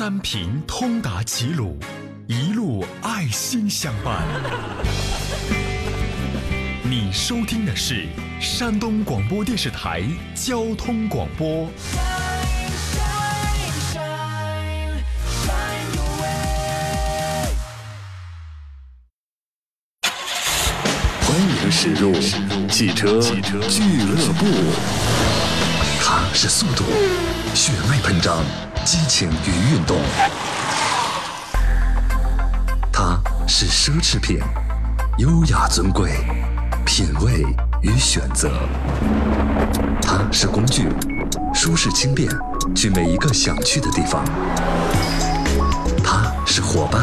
[0.00, 1.78] 三平通达齐鲁，
[2.26, 4.26] 一路爱心相伴。
[6.82, 8.06] 你收听的是
[8.40, 10.02] 山东广播电视台
[10.34, 11.68] 交通广播。
[21.20, 22.14] 欢迎驶入
[22.70, 24.46] 汽车俱乐部。
[26.02, 26.84] 它是速度，
[27.54, 28.42] 血脉喷张，
[28.90, 29.98] 激情与运动；
[32.92, 33.16] 它
[33.46, 34.40] 是奢侈品，
[35.18, 36.10] 优雅尊贵，
[36.84, 37.46] 品味
[37.82, 38.48] 与选择；
[40.02, 40.88] 它是工具，
[41.54, 42.28] 舒适轻便，
[42.74, 44.24] 去每一个想去的地方；
[46.02, 47.00] 它是伙伴，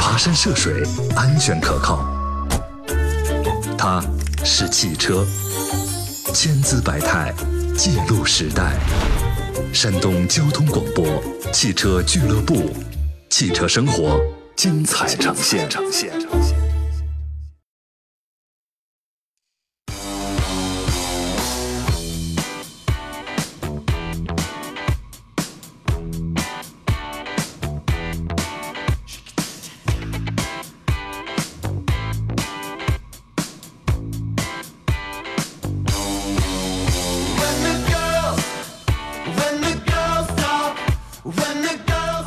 [0.00, 0.82] 爬山涉水，
[1.14, 2.00] 安全可靠；
[3.78, 4.02] 它
[4.44, 5.24] 是汽车，
[6.34, 7.32] 千姿百态。
[7.76, 8.74] 记录时代，
[9.72, 11.06] 山东交通广播
[11.52, 12.70] 汽车俱乐部，
[13.30, 14.20] 汽车生活
[14.56, 15.68] 精彩呈现。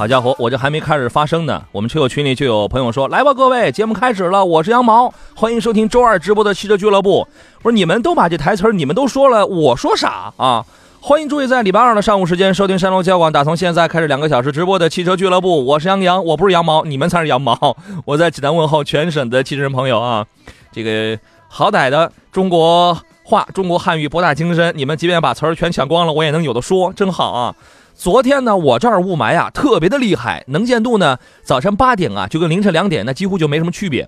[0.03, 7.25] 好家伙，我这还没开始发声呢，我们车友群里就有朋友说：“来吧，各位，节目开始了，我是羊毛，欢迎收听周二直播的汽车俱乐部。”
[7.63, 10.65] 不是你们都把这台词儿你们都说了，我说啥啊？
[10.99, 17.77] 欢迎注意在礼拜二的上午时间收听山东交广打从现在开始两个小时直播的汽车俱乐部，我是杨洋，我不是羊毛，你们才是羊毛。
[18.03, 20.25] 我在济南问候全省的汽车人朋友啊，
[20.73, 27.55] 这个好歹的中国话、中国汉语博大精深，你们即便把词儿全抢光了，我也能有的说，真好啊。
[28.03, 34.05] 昨天呢，我这儿雾霾啊特别的厉害，能见度呢，早晨八点啊就跟凌晨两点那几乎就没什么区别。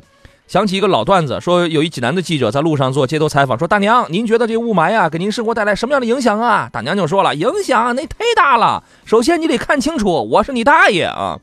[0.50, 6.70] 想起一个老段子，说有一济南的记者在路上做街头采访，说大娘，您觉得这雾霾啊给您生活带来什么样的影响啊？
[6.74, 8.84] 大娘就说了，影响那忒大了。
[9.06, 11.40] 首先你得看清楚，我是你大爷啊。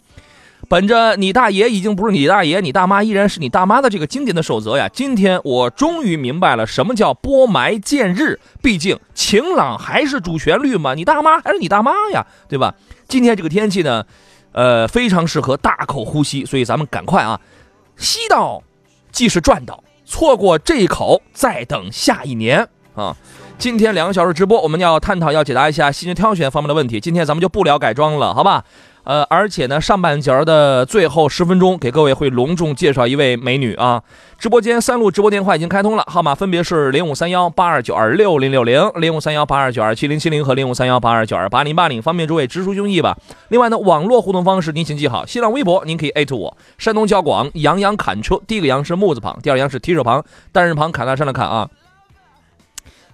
[0.73, 8.41] 本着你大爷已经不是你大爷，你大妈依然是你大妈的这个经典的守则呀，今天我终于明白了什么叫拨霾见日。
[8.63, 12.75] 毕竟晴朗还是主旋律嘛，你大妈还是你大妈呀，对吧？
[13.07, 14.07] 今天这个天气呢，
[14.53, 17.39] 呃，非常适合大口呼吸，所以咱们赶快啊，
[17.99, 18.63] 吸到
[19.11, 23.15] 即是赚到，错过这一口再等下一年啊。
[23.59, 26.99] 今天两个小时直播，我们要探讨要解答一下细节挑选方面的问题。
[26.99, 28.65] 今天咱们就不聊改装了，好吧？
[29.05, 34.03] 呃，而且呢，上半节的最后十分钟，给各位会隆重介绍一位美女啊！
[34.39, 43.17] 直播间三路直播电话已经开通了，号码分别是零五三幺八二九二六零六零、零五三幺八二九二七零七零和零五三幺八二九二八零八零，方便诸位直抒胸臆吧。
[43.49, 51.69] 另外呢，网络互动方式您请记好，新浪微博您可以艾特我，山东交广杨洋侃车，第一个杨是木字旁，第二个杨是提手旁，单人旁侃大山的砍啊。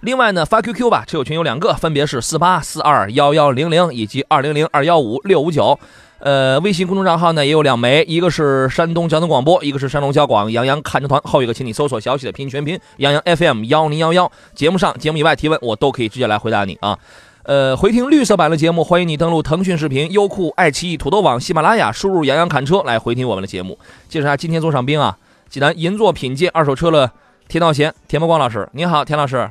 [0.01, 5.77] 另外呢，发 QQ 吧，车友群有两个，分别是四八四二幺幺零零以及二零零二幺五六五九。
[6.19, 11.21] 呃，微信公众账号呢也有两枚，一个是山东交通广播，一个是山东交广杨洋看车团。
[11.23, 14.31] 后一个，请你搜索小喜的拼音全拼杨洋 FM 幺零幺幺。
[14.53, 16.97] 节目上、节目以外提问，我都可以直接来回答你啊。
[17.43, 23.77] 呃，回听绿色版的节目，欢迎你登录腾讯视频、优酷、爱奇艺、土豆网、喜马拉雅，输入“杨洋侃车”来回听我们的节目。
[24.07, 25.17] 介绍下今天座上宾啊，
[25.49, 27.11] 济南银座品鉴二手车的
[27.47, 29.49] 田道贤、田伯光老师，您好，田老师。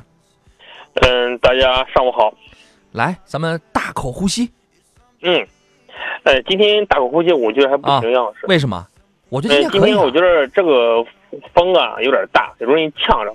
[0.95, 2.33] 嗯，大家上午好。
[2.91, 4.49] 来，咱们大口呼吸。
[5.21, 5.47] 嗯，
[6.23, 8.45] 呃，今天大口呼吸，我觉得还不行，杨老师。
[8.47, 8.85] 为什么？
[9.29, 11.05] 我觉得今天今天我觉得这个
[11.53, 13.33] 风啊有点大，容易呛着。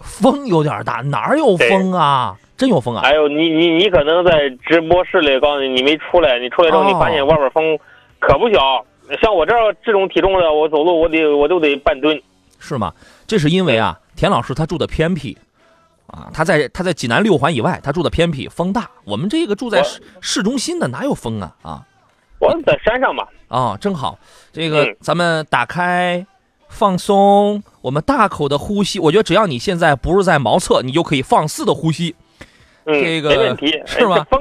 [0.00, 2.36] 风有点大，哪儿有风啊？
[2.56, 3.02] 真有风啊！
[3.02, 7.76] 哎呦你你你可能在直播室里，告诉你你没出来，你出来之后你发现外面风
[8.20, 8.84] 可不小。
[9.20, 9.52] 像我这
[9.84, 12.20] 这种体重的，我走路我得我都得半蹲。
[12.60, 12.92] 是吗？
[13.26, 15.36] 这是因为啊，田老师他住的偏僻。
[16.06, 18.90] 啊，他在他在济南六环以外，他住的偏僻，风大。
[19.04, 21.54] 我们这个住在市市中心的，哪有风啊？
[21.62, 21.82] 啊，
[22.38, 23.26] 我们在山上嘛。
[23.48, 24.18] 啊，正好，
[24.52, 26.26] 这个咱们打开，
[26.68, 28.98] 放松，我们大口的呼吸。
[28.98, 32.14] 我觉得只要你现在不是在茅厕，你就可以放肆的呼吸。
[32.84, 34.26] 嗯，这个没问题，是吧？
[34.30, 34.40] 风，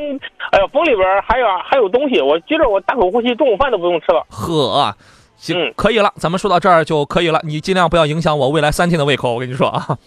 [0.52, 2.20] 哎呀，风里边还有还有东西。
[2.20, 4.26] 我觉着我大口呼吸，中午饭都不用吃了。
[4.30, 4.96] 呵，
[5.38, 7.40] 行，可以了，咱们说到这儿就可以了。
[7.44, 9.98] 你尽量不要影响我未来三天的胃口，我跟你说啊。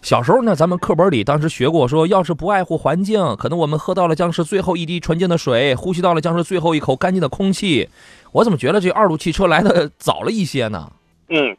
[0.00, 7.88] 小时候呢，咱们课本里当时学过，说要是不爱护环境，可能我们喝到了将是最后一滴纯净的水，呼吸到了将是最后一口干净的空气。
[8.32, 10.90] 我怎么觉得这二路汽车来的早了一些呢？
[11.28, 11.56] 嗯，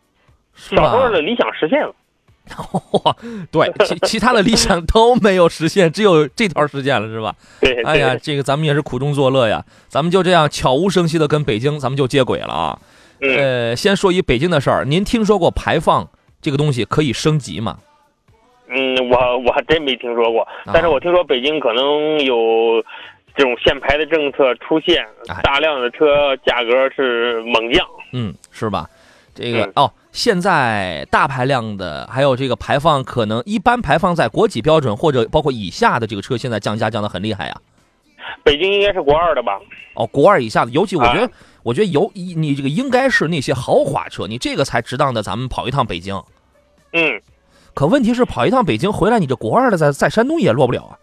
[0.56, 1.94] 小时候的理想实现了。
[3.04, 3.16] 哇，
[3.52, 7.36] 对，其其他的理想都没有实现，只有这条实现了，是吧？
[7.62, 12.80] 对，哎呀，这个咱们也是苦中作乐呀，咱们就这样悄无声息的跟北京，咱们就接轨了啊。
[13.22, 16.08] 嗯，呃，先说一北京的事儿，您听说过排放
[16.42, 17.78] 这个东西可以升级吗？
[18.70, 22.84] 嗯，我我还真没听说过，啊但是我听说北京可能有
[23.36, 27.86] 这种限牌的政策出现哎，大量的车价格是猛降。
[28.14, 28.88] 嗯，是吧？
[29.34, 37.56] 这个、嗯哦，现在大排量的还有这个排放，可能一般排放在国际标准或者包括以下的这个车，现在降价降的很厉害呀。
[38.44, 39.60] 北京应该是国二的吧？
[39.96, 41.32] 哦，国二以下的，尤其我觉得，啊
[41.64, 46.22] 我觉得有你这个应该是那些豪华车，你这个才值当的咱们跑一趟北京。
[46.94, 47.22] 嗯，
[47.80, 51.00] 可问题是跑一趟北京回来，你这国二的在在山东也落不了啊。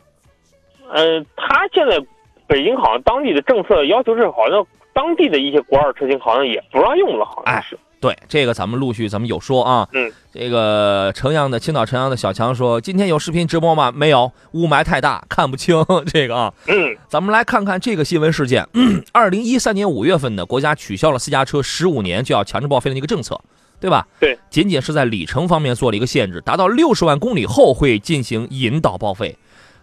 [0.93, 1.99] 呃，他现在
[2.46, 4.62] 北京好像当地的政策要求是，好像
[4.93, 7.78] 当地的一些国二车型好像也不让用了，好像是。
[7.99, 9.88] 对，这个咱们陆续咱们有说啊。
[9.94, 13.90] 嗯，这个城阳的青岛城阳的小强说，今天有视频直播吗？
[13.90, 15.82] 没有，雾霾太大，看不清
[16.12, 16.52] 这个啊。
[16.67, 18.69] 嗯咱们来看看这个新闻事件。
[19.12, 23.40] 二零一三年五月份呢，国家取消了私家车十五年就要强制报废的那个政策，
[23.78, 24.06] 对吧？
[24.19, 29.37] 对，仅仅是在里程方面做了一个限制，达到六十万公里后会进行引导报废。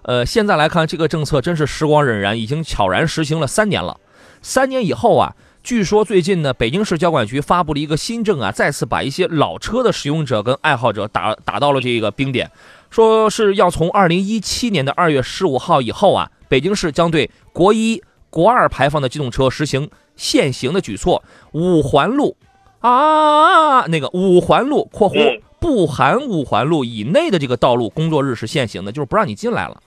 [0.03, 3.99] 呃，现在来看这个政策真是时光荏苒，已经悄然实行了三年了。
[4.41, 12.51] 三年以后啊，据说最近呢，北京市交管局发布了一个新政啊，再次把一些老车的使用者跟爱好者打打到了这个冰点，
[12.89, 21.23] 说是要从二零一七年的二月十五号以后啊，北京市将对国一、国二排放的机动车实行限行的举措，
[21.53, 22.35] 五环路
[22.83, 29.81] 啊，那个五环路（括弧嗯不含五环路以内的这个道路）工作日是限行的，就是不让你进来了。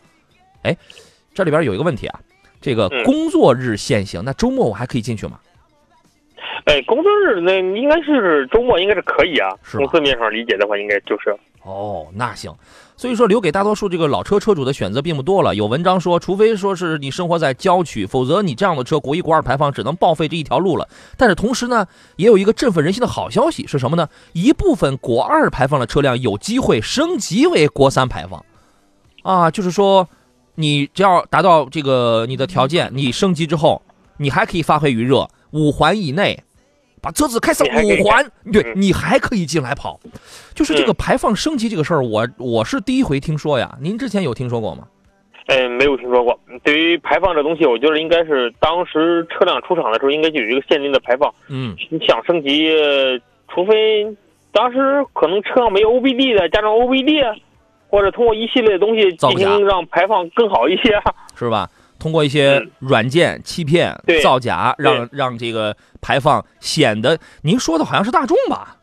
[0.63, 0.75] 哎，
[1.35, 2.19] 这里边有一个问题啊，
[2.63, 5.39] 这个嗯工作日限行，那周末我还可以进去吗？
[6.65, 9.51] 哎，工作日那应该是周末，应该是可以啊。
[9.63, 11.37] 从字面上理解的话，应该就是。
[11.67, 12.55] 哦，那行。
[12.97, 15.55] 所以说，留给大多数这个老车车主的选择并不多了。
[15.55, 20.89] 有文章说，除非说是你生活在郊区，否则你这样的车国一、国二排放只能报废这一条路了。
[21.17, 24.09] 但是同时呢，也有一个振奋人心的好消息是什么呢？
[24.33, 28.45] 一部分国二排放的车辆有机会升级为国三排放，
[29.23, 30.09] 啊，就是说，
[30.55, 33.83] 你只要达到这个你的条件，你升级之后，
[34.19, 36.45] 你还可以发挥余热，五环以内。
[37.06, 40.00] 把车子开上五环，对嗯你还可以进来跑，
[40.53, 43.79] 就是这个排放升级这个事儿，我我是第一回听说呀。
[43.81, 44.88] 您之前有听说过吗？
[45.47, 46.37] 哎，没有听说过。
[46.64, 51.32] 对于排放这东西，我觉得应该是当时车辆出厂的时候，应该就有一个限定的排放。
[51.47, 53.17] 嗯，你想升级，呃
[53.55, 54.05] 除非
[54.50, 57.23] 当时可能车上没有 OBD 的，加上 OBD，
[57.87, 60.93] 或者通过一系列的东西进行让排放更好一些。
[60.94, 61.70] 啊是吧？
[61.99, 62.71] 通过一些嗯。
[62.81, 64.23] 软件欺骗、对。
[64.23, 68.75] 造假，让让这个排放显得您说的好像是大众吧？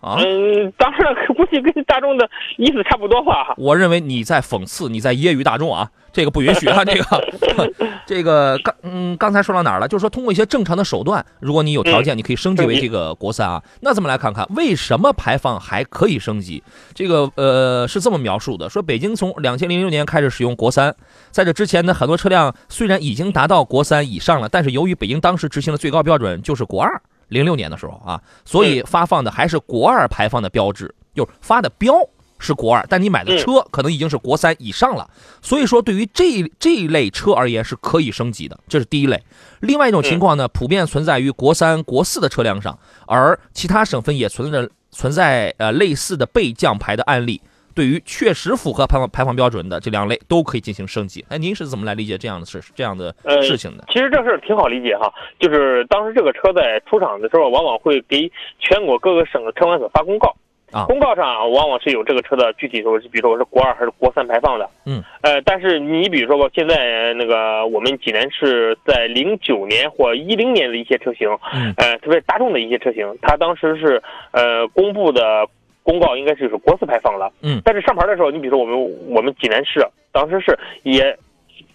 [0.00, 3.54] 啊，嗯，当然 估计跟大众的意思差不多吧。
[3.58, 7.72] 我认为你在讽刺，你在揶揄大众啊，这个不允许啊，这个，
[8.06, 9.86] 这个刚嗯刚才说到哪儿了？
[9.86, 13.62] 就是说通过一些正常的手段，如果你有条件，你可以升级为这个国三啊。
[13.80, 16.62] 那咱们来看看为什么排放还可以升级？
[16.94, 20.94] 这个呃是这么描述的：说北京从两千零六年开始使用国三，
[21.30, 27.00] 在这之前呢，很多车辆虽然已经达到国三以上了，但是由于北京当时执行的最高标准就是国二。
[27.30, 31.94] 零六年的时候啊，所以发放的还是国二排放的标志，就是发的标
[32.38, 35.08] 是国二，但你买的车可能已经是国三以上了。
[35.42, 39.22] 所以说，对于这这一类车而言是可以升级的，这是第一类。
[39.60, 47.40] 另外一种情况呢，普遍存在于国三、国四的车辆上，而其他省份也存在存在呃类似的被降牌的案例。
[47.80, 51.24] 对于确实符合排放排放标准的这两类都可以进行升级。
[51.30, 53.84] 哎，您是怎么来理解这样的事这样的呃事情的？
[53.88, 60.28] 其实这事儿挺好理解哈，就是当时这个车在出厂的时候，往往会给全国各个省的车管所发公告。
[60.72, 64.68] 啊公告上往往是有这个车的具体说，比如说我是国二还是国三排放的。
[64.84, 65.02] 嗯。
[65.22, 75.48] 呃，但是你比如说吧，现在呃那个我们济南市在零九年或一零年的一些车型，嗯呃，特别是大众的一些车型，它当时是呃公布的
[75.82, 77.32] 公告应该是是国四排放了。
[77.42, 81.16] 嗯但是上牌的时候，你比如说我们我们济南市当时是也。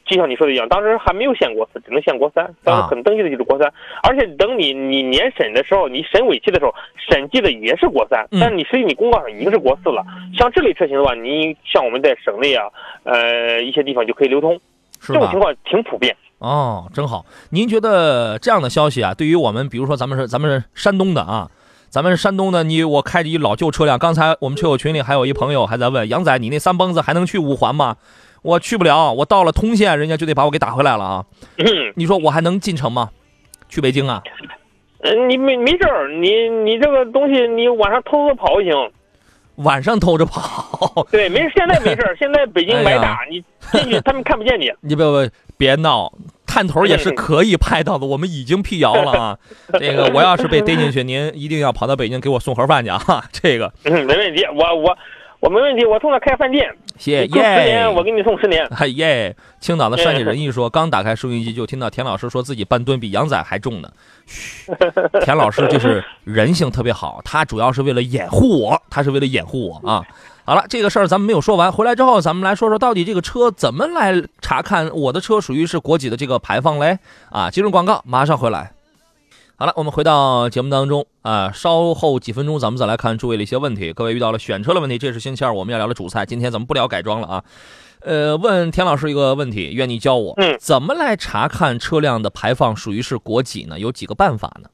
[0.08, 2.48] 就像你说的一样，当时还没有限国四，只能限国三。
[2.64, 3.68] 当时可能登记的就是国三，
[4.04, 6.72] 而且等你你年审的时候，你审尾期的时候
[7.10, 10.06] 审计的也是国三，嗯但是你实际你公告上已经是国四了。
[10.38, 12.68] 像这类车型的话，你像我们在省内啊，
[13.04, 14.54] 呃一些地方就可以流通，
[15.02, 15.40] 是这种情？
[15.40, 16.16] 况挺普遍。
[16.38, 17.26] 哦，真好。
[17.50, 21.50] 您觉得这样的消息啊，对于我们，比如说咱们是咱们是山东的啊，
[21.96, 27.96] 咱们山东的，你我开着一老旧车辆，刚才我们车友群里还有一朋友还在问杨仔，你那三蹦子还能去五环吗？
[28.42, 31.26] 我去不了，我到了通县，人家就得把我给打回来了啊。
[31.56, 33.12] 嗯， 你说我还能进城吗？
[33.70, 34.22] 去北京啊？
[35.04, 38.92] 呃你没没事儿，你你这个东西你晚上偷着跑就行。
[39.64, 41.08] 晚上偷着跑。
[41.10, 44.70] 对，没事，现在没事儿，现在北京哎呀买打，你进去他们看不见你。
[44.84, 46.12] 你别别别闹，
[46.56, 49.38] 探头也是可以拍到的，我们已经辟谣了啊。
[49.78, 52.98] 这个我要是被逮进去，您一定要跑到北京给我送盒饭去啊。
[53.30, 54.98] 这个嗯，没问题，我我
[55.42, 56.66] 我没问题，我从那开饭店，
[56.98, 58.02] 谢你住十年，我。
[58.02, 58.66] 给你送十年。
[58.68, 59.36] 哎耶！
[59.60, 63.90] 青岛的善解人意说，刚打开收音机就听到田老师说自己半吨比羊仔还重呢。
[64.26, 64.72] 嘘，
[65.26, 70.02] 田老师就是人性特别好，他主要是为了掩护我，他是为了掩护我啊。
[70.48, 77.00] 好了，这个事儿咱们没有说完，回来之后咱们来说说到底这个车怎么来查看我的车属于是国几的这个排放嘞？
[77.32, 78.74] 啊，进入广告，马上回来。
[79.56, 83.92] 好了，我们回到节目当中啊，稍后几分钟咱们再来看诸位的一些问题。
[83.92, 86.24] 各位遇到了选车的问题，这是星期二我们要聊的主菜。
[86.28, 87.44] 今天咱们不聊改装了啊，
[88.02, 93.80] 呃，问田老师一个问题，愿你教我，嗯怎么来查看车辆的排放属于是国几呢？
[93.80, 94.70] 有几个办法呢？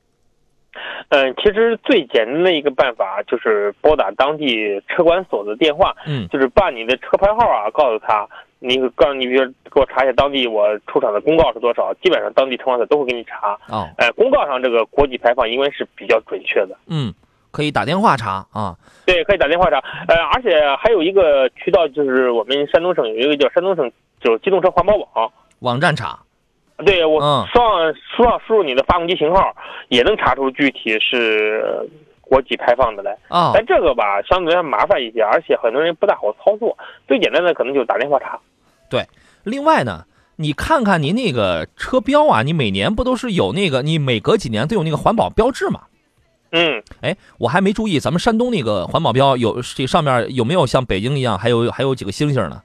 [1.09, 8.27] 嗯，其实最简单的一个办法就是拨打当地车管所的电话，嗯就是把你的车牌号啊告诉他，
[8.59, 13.57] 你告诉你，比如给我查一下当地我出厂的公告是多少，基本上当地车管所都会给你查。
[13.67, 16.77] 哦，呃，公告上这个国际排放应该是比较准确的。
[16.87, 17.13] 嗯，
[17.51, 18.75] 可以打电话查啊。
[19.05, 19.77] 对，可以打电话查。
[20.07, 25.31] 呃，而且还有一个渠道，就是我们山东省有一个叫山东省就是机动车环保网。
[25.59, 26.19] 网站查，
[26.85, 29.55] 对我嗯上书上输入你的发动机型号，
[29.89, 31.89] 也能查出具体是
[32.21, 33.17] 国几排放的来。
[33.29, 36.77] 哦但这个吧，相对来说麻烦一些，而且很多人不大好操作。
[37.07, 38.39] 最简单的可能就是打电话查。
[38.89, 39.05] 对
[39.43, 45.81] 另外呢，你看看您那个车标啊，你每年不都是有那个，你每隔几年都有那个环保标志嘛？
[46.51, 52.61] 嗯，哎，我还没注意，咱们山东那个环保标有这上面有没有像北京一样，还有还有几个星星呢？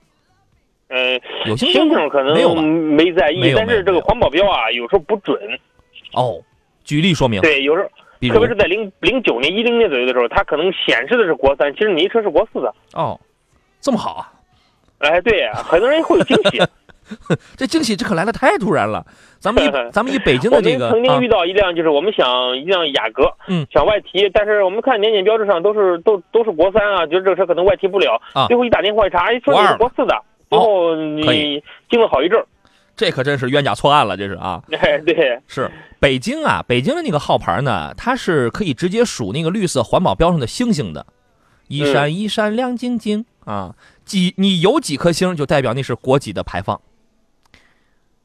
[0.88, 5.36] 呃，有星星可没有没在意，但是这个环保标啊，有时候不准。
[6.12, 6.40] 哦，
[6.84, 7.88] 举例说明，对，有时候
[8.28, 12.72] 特别是在零零九年、一零年左右的时候，它可能显示的是国三，其实你一车是国四的。
[12.94, 13.18] 哦，
[13.80, 14.32] 这么好啊，
[14.98, 16.62] 哎，对，很多人会有惊喜。
[17.56, 19.04] 这惊喜这可来的太突然了。
[19.38, 28.20] 咱们以 咱们以北京我的这个曾经遇，到一辆，就是我们想一辆雅阁，嗯想外提，但是我们看年检标志上都是都都是国三啊，觉得这个车可能外提不了。
[28.32, 32.46] 啊最后一打电话一查，哎，说你是国四的，最后可你经了好一阵儿。
[32.96, 34.62] 这可真是冤假错案了，这是啊。
[34.72, 41.06] 哎，对，是北京啊，北京的那个号牌呢，它是可以直接数那个绿色环保标上的星星的，
[41.68, 43.74] 一闪一闪亮晶晶啊，
[44.06, 46.80] 几你有几颗星就代表那是国几的排放。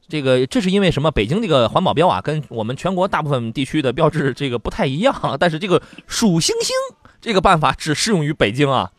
[0.08, 1.10] 这个这是因为什么？
[1.10, 6.74] 北京这个环保标啊，跟我们全国大部分地区的标志这个不太一样，但是这个数星星
[7.20, 8.90] 这个办法只适用于北京啊。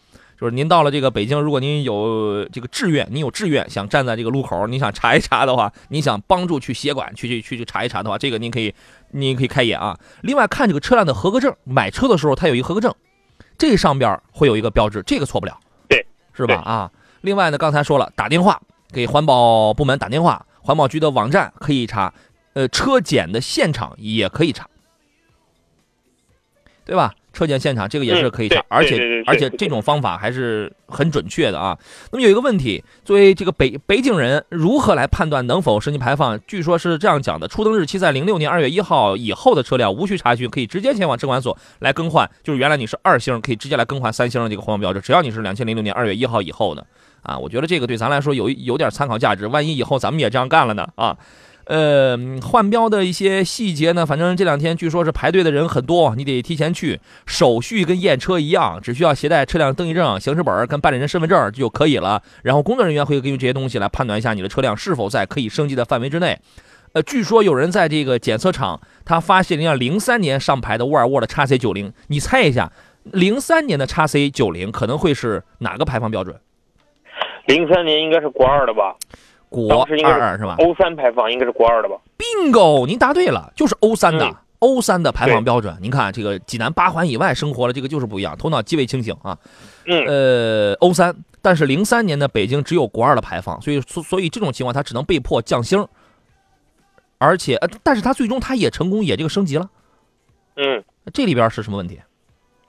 [0.44, 8.76] 就是您到了这个北京，如果您有这个志愿，您有志愿想站在这个路口，你想查一查的话，你想帮助去协管去去去去查一查的话，这个您可以
[9.12, 9.98] 您可以开眼啊。
[10.20, 12.94] 另外看这个车辆的合格证，买车的时候它有一个合格证，
[13.58, 15.58] 这上边会有一个标志，这个错不了，
[15.88, 16.56] 对，对是吧？
[16.56, 22.14] 啊，另外呢，刚才说了，打电话给环保部门打电话，环保局的网站可以查，
[22.52, 24.68] 呃，车检的现场也可以查，
[26.84, 27.16] 对吧？
[27.34, 31.78] 车检现场这个也是可以查，嗯而且而且这种方法还是很准确的啊。
[32.12, 36.40] 那么有一个问题，作为这个北北京人，如何来判断能否申请排放？
[36.46, 42.30] 据说是这样讲的：出登日期在零六年二月一号以后的车辆，无需查询，可以直接前往车管所来更换。
[42.44, 46.86] 就是原来你是二星，可以直接来更换三星的这个环保标志，只要你是两千零六年二月一号以后的
[47.24, 47.36] 啊。
[47.36, 51.18] 我觉得这个对咱来说有有点参考价值，万一以后咱们也这样干了呢啊。
[51.66, 62.22] 呃，换标的一些细节呢，反正这两天据说是排队的人很多，你得提前去，手续跟验车一样，只需要携带车辆登记证、行驶本跟办理人身份证就可以了。
[62.42, 66.38] 然后工作人员会根据这些东西来判断一下你的车辆是否在可以升级的范围之内。
[66.92, 72.72] 呃，据说有人在这个检测场，他发现一辆零三年上牌的沃尔沃的 x C 九零，你猜一下，
[73.04, 76.36] 零三年的 x C 九零可能会是哪个排放标准？
[77.48, 78.96] 零三年应该是国二的吧？
[79.54, 80.56] 国二二是吧？
[80.58, 84.26] 欧三排放应该是国二的吧？bingo，您答对了，就是欧三的。
[84.26, 89.38] 嗯欧三的排放标准，您看这个济南八环以外生活了，这个就是不一样，头脑极为清醒啊。
[89.86, 95.86] 嗯，呃，欧三，但是零三年的北京只有国二的排放，所以所所以这种情况它只能被迫降星，
[97.18, 99.70] 而且呃，但是它最终它也成功也这个升级了，
[100.56, 100.82] 嗯，
[101.14, 102.00] 这里边是什么问题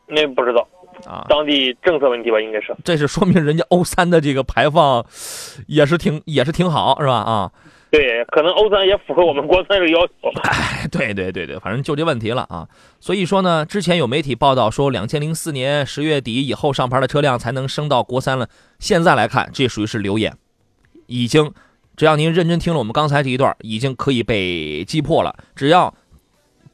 [0.08, 0.66] 那不知道，
[1.06, 1.26] 啊？
[1.28, 2.74] 当地政策问题吧，应该是。
[2.84, 5.04] 这是说明人家欧三的这个排放
[5.66, 7.14] 也是挺也是挺好，是吧？
[7.14, 7.52] 啊，
[7.90, 10.12] 对，可能欧三也符合我们国三的要求。
[10.42, 12.66] 哎，对对对对，反正就这问题了啊。
[13.00, 18.48] 所以说呢，之前有媒体报道说，两千零四年十月底以后上牌的车辆才能升到国三了。
[18.78, 20.36] 现在来看，这属于是流言，
[21.06, 21.52] 已经
[21.96, 25.36] 只要您认真听了我们刚才这一段，已经可以被击破了。
[25.54, 25.94] 只要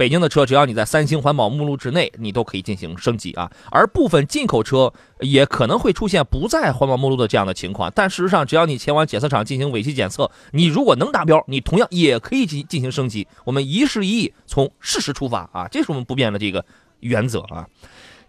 [0.00, 3.52] 北京的车只要你在三星环保目录之内，你都可以进行升级啊。
[3.70, 4.90] 而部分进口车
[5.20, 13.28] 也可能会出现不在环保目录的这样的情况，但事实上，只要你前往检测厂进行尾气检测，你如果能达标，你同样也可以进进行升级。
[13.44, 16.64] 我们一事一议，从事实出发啊，这是我们不变的这个
[17.00, 17.66] 原则啊。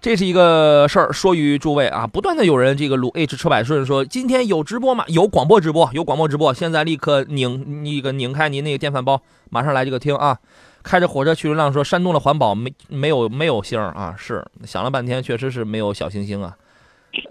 [0.01, 5.05] 这是一个事儿，说与诸位啊，不断的有人这个鲁 H 车百顺说今天有直播吗？
[5.07, 10.37] 有广播直播，有广播直播，现在立刻拧那个拧开您那个电饭煲，马上来这个听啊。
[10.83, 16.55] 开着火车去流浪说山东的环保没没有没有星啊，是想了半天，确实是没有小星星啊。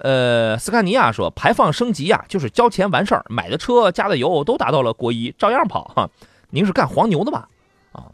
[0.00, 6.10] 呃，斯堪尼亚说排放升级呀，就是交钱完事儿，买的车加的油都达到了国一，照样跑哈。
[6.50, 7.48] 您是干黄牛的吧？
[7.92, 8.04] 啊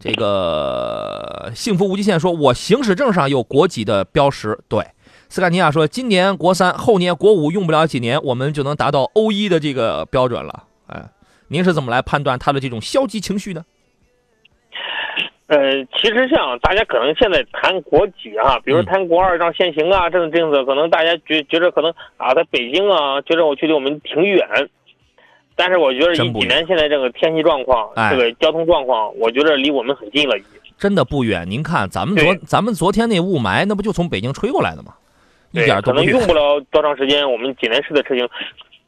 [0.00, 4.58] 这个幸福无极限说，我行驶证上有国籍的标识。
[4.66, 4.84] 对，
[5.28, 10.64] 斯堪尼亚说，今年国三，后年国五，用不了几年，我们就能达到欧一的这个标准了。
[10.88, 11.08] 哎，
[11.46, 13.64] 您是怎么来判断他的这种消极情绪呢？
[15.48, 24.46] 呃，其实像大家可能现在谈国企啊，比如谈国二让限行啊这种政策，可能大家觉觉得可能啊，在北京啊，觉得我距离我们挺远。
[25.54, 30.34] 但是我觉得以济南现在这个天气状况，这个交通状况，我觉得离我们很近了。
[30.78, 31.48] 真的不远。
[31.48, 34.94] 您看，咱们昨咱们昨天那雾霾，那不就从北京吹过来的吗？
[35.50, 35.98] 一点都不。
[35.98, 38.26] 可能用不了多长时间，我们济南市的车型，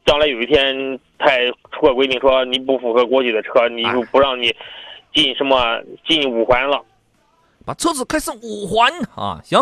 [0.05, 1.29] 将来有一天他
[1.71, 4.53] 出个规定说你不符合国籍的车，你就不让你
[5.15, 6.83] 进什么进五环了。
[7.65, 9.41] 把车子开上五环啊！
[9.43, 9.59] 行，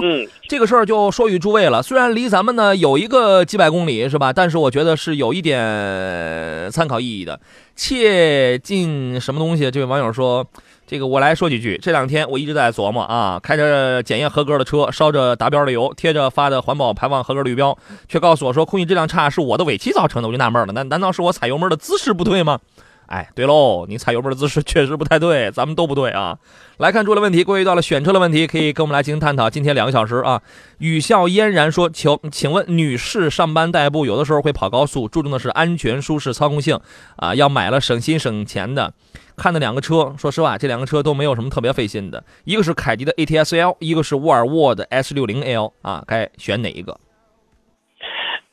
[0.49, 1.81] 这个事儿就说与诸位了。
[1.81, 4.33] 虽然离咱们呢有一个几百公里是吧？
[4.33, 7.39] 但是我觉得是有一点参考意义的。
[7.77, 9.71] 切进什么东西？
[9.71, 10.45] 这位网友说
[10.85, 11.79] ：“这个我来说几句。
[11.81, 17.77] 这两天我一直在琢磨啊，开着检验合格的车，烧着达标的油，贴着发的环保排放合格绿标，
[18.09, 20.27] 却告诉我说空气质量差是我的尾气造成的。
[20.27, 22.59] 我就纳闷了，难难道是我踩油门的姿势不对吗？”
[23.07, 26.37] 哎，对喽，你踩油门的姿势确实不太对，咱们都不对啊。
[26.77, 29.49] 来看出了问题，关于到了选车的问题，可以跟我们来进行探讨。
[29.49, 30.41] 今天两个小时啊，
[30.79, 36.79] 语笑嫣然说：“请请问女士上班代步，有的时候会跑高速，注重的是安全、舒适、操控性
[37.17, 38.93] 啊，要买了省心省钱的。
[39.35, 46.99] 看的两个车，说实话，这两个车都没有什么特别费心的，一个是凯迪的 ATS L，一个是沃尔沃的 S 六零 L 啊，该选哪一个？”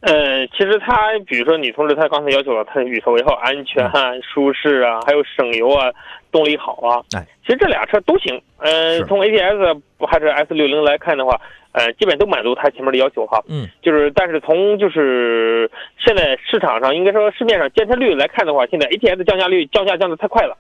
[0.01, 5.91] 呃，其实它，比如说女同志她刚才要求了，它预测为好安全啊、舒适啊，还有省油啊、
[6.33, 7.05] 动力好啊。
[7.15, 8.41] 哎，其实这俩车都行。
[8.59, 11.39] 呃，从 ATS 还是 S 六零来看的话，
[11.73, 13.43] 呃，基本都满足它前面的要求哈。
[13.47, 13.69] 嗯。
[13.83, 20.57] 就是，但是从就是现在市场上应该说市面上监测率来看的话，现在 ATS 降价率降价降的太快了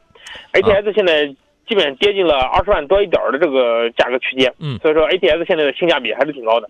[0.52, 1.24] ，ATS 现在
[1.66, 4.52] 基本接近了二十万多一点的这个价格区间。
[4.60, 4.76] 嗯。
[4.82, 6.68] 所以说 ATS 现在的性价比还是挺高的。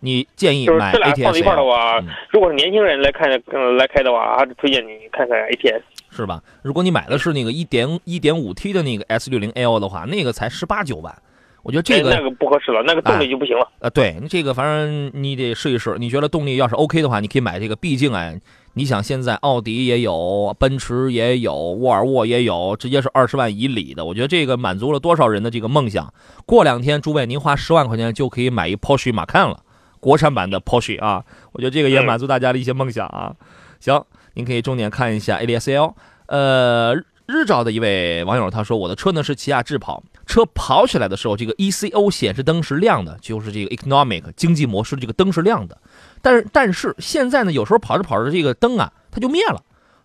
[0.00, 6.42] 你建议买这俩放一块的话，如果是年轻人来看来开的话，还是推荐你看看 ATS，是吧？
[6.62, 11.14] 如果你买的是那个一点一点五 T 的那个 S 六零 L 的话，那个才十八九万，
[11.62, 13.68] 我觉得这个那个不合适了，那个动力就不行了。
[13.80, 15.96] 呃，对，这个反正你得试一试。
[15.98, 17.76] 你觉得动力要是 OK 的话，你可以买这个。
[17.76, 18.40] 毕竟哎，
[18.72, 24.04] 你想现在奥迪也有，奔驰也有，沃尔沃也有，直接是二十万以里的。
[24.04, 26.10] 我觉得这个满足了多少人的这个梦想。
[26.46, 29.60] 过两天，诸位您花十万块钱就可以买一 Porsche Macan 了。
[30.00, 33.36] 国产版的 Porsche 啊，我觉得这个也满足大家的一些梦想啊。
[33.78, 34.02] 行，
[34.34, 35.94] 您可以重点看一下 ADS-L。
[36.26, 36.94] 呃，
[37.26, 45.78] 日照的一位网友他说，我的车呢是起亚智跑，车跑起来的时候，这个 ECO 显示灯是亮的，就是这个 Economic 经济模式这个灯是亮的。
[46.22, 49.62] 但是但是现在呢，有时候跑着跑着这个灯啊，它就灭了。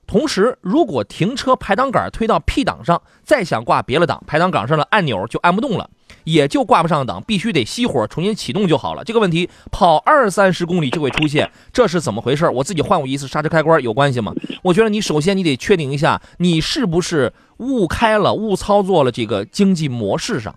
[0.07, 5.89] 同时，如果停车排挡杆推到 P 档上，再想挂别的档，排挡杆上的按钮就按不动了。
[6.23, 9.03] 也就挂不上档，必须得熄火重新启动就好了。
[9.03, 12.49] 这个问题跑二三十公里就会出现，这是怎么回事？
[12.49, 14.33] 我自己换过一次刹车开关，有关系吗？
[14.63, 20.55] 我觉得你首先你得确定一下，你是不是误开了、误操作了这个经济模式上。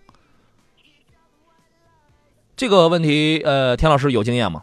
[2.56, 4.62] 这个问题，呃，田老师有经验吗？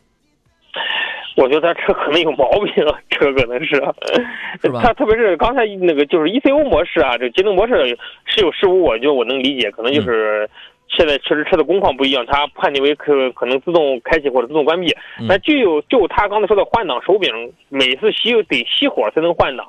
[1.35, 2.73] 我觉得他车可能有毛病，
[3.09, 3.75] 车可能是，
[4.61, 4.81] 是吧？
[4.83, 10.49] 他特别是刚才那个就是 ECO 模式啊，这节能模式是有失误，我觉得我能理解，可能就是。
[10.87, 14.95] 现在确实车的工况不一样，它判定为可可能自动开启或者自动关闭。
[15.27, 17.27] 那就就他刚才说的换挡手柄，
[17.69, 19.65] 每次熄得熄火才能换挡，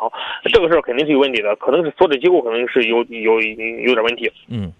[0.52, 4.30] 这个事儿肯定是有问题的，可能是锁止机构可能是有有有点问题。
[4.50, 4.70] 嗯。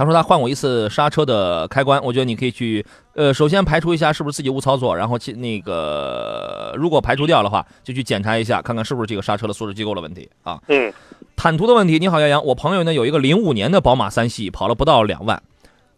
[0.00, 2.82] 他说他换过一次刹车的开关，我觉得你可以去，
[3.12, 10.58] 呃，首先排除一下是不是自己误操作，然后去那个如果排除掉的话，就去检查一下，看看是不是这个刹车的素质机构的问题啊。
[10.68, 10.90] 嗯。
[11.36, 15.42] 坦途的问题，你好，杨洋，我朋友呢有一个零五年的宝马三系，跑了不到两万，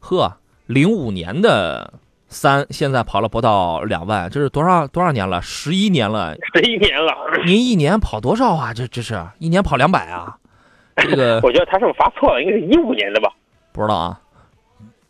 [0.00, 0.32] 呵，
[0.66, 1.94] 零五年的
[2.26, 5.40] 三现在跑了不到两万，这是多少多少年了？
[5.42, 6.34] 十一年了。
[6.52, 7.12] 十一年了。
[7.46, 8.74] 您一年跑多少啊？
[8.74, 10.36] 这这是一年跑两百啊？
[10.96, 12.42] 这个 我觉得他是不是发错了？
[12.42, 13.30] 应该是一五年的吧？
[13.72, 14.18] 不知道啊。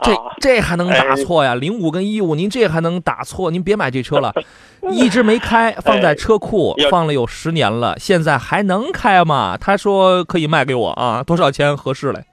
[0.05, 1.55] 这啊，这还能打错呀？
[1.55, 3.53] 零五跟一五，您这还能打错？
[3.53, 4.33] 您别买这车了，
[4.90, 9.57] 一直没开，放在车库放了有十年了，现在还能开吗？
[9.57, 12.25] 他说可以卖给我啊，多少钱合适嘞？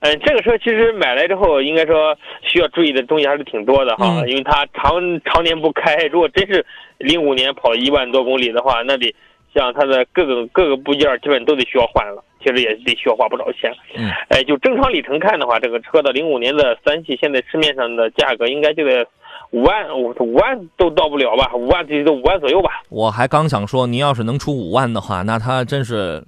[0.00, 4.92] 嗯，这个车其实买来之后，应该说需要注意的东西还是挺多的哈，嗯因为它常
[5.24, 6.64] 常年不开，如果真是
[6.98, 9.14] 零五年跑一万多公里的话，那得
[9.54, 13.72] 像它的各个各个部件基本都得需要换了，其实也得需要花不少钱。
[13.96, 19.06] 嗯，哎，就正常里程看的话，这个车的零五年的三系现在市面上的价格应该就在
[19.50, 22.82] 五万五五万都到不了吧，五万最多五万左右吧。
[22.88, 26.22] 我还刚想说，您要是能出五万的话，那他真是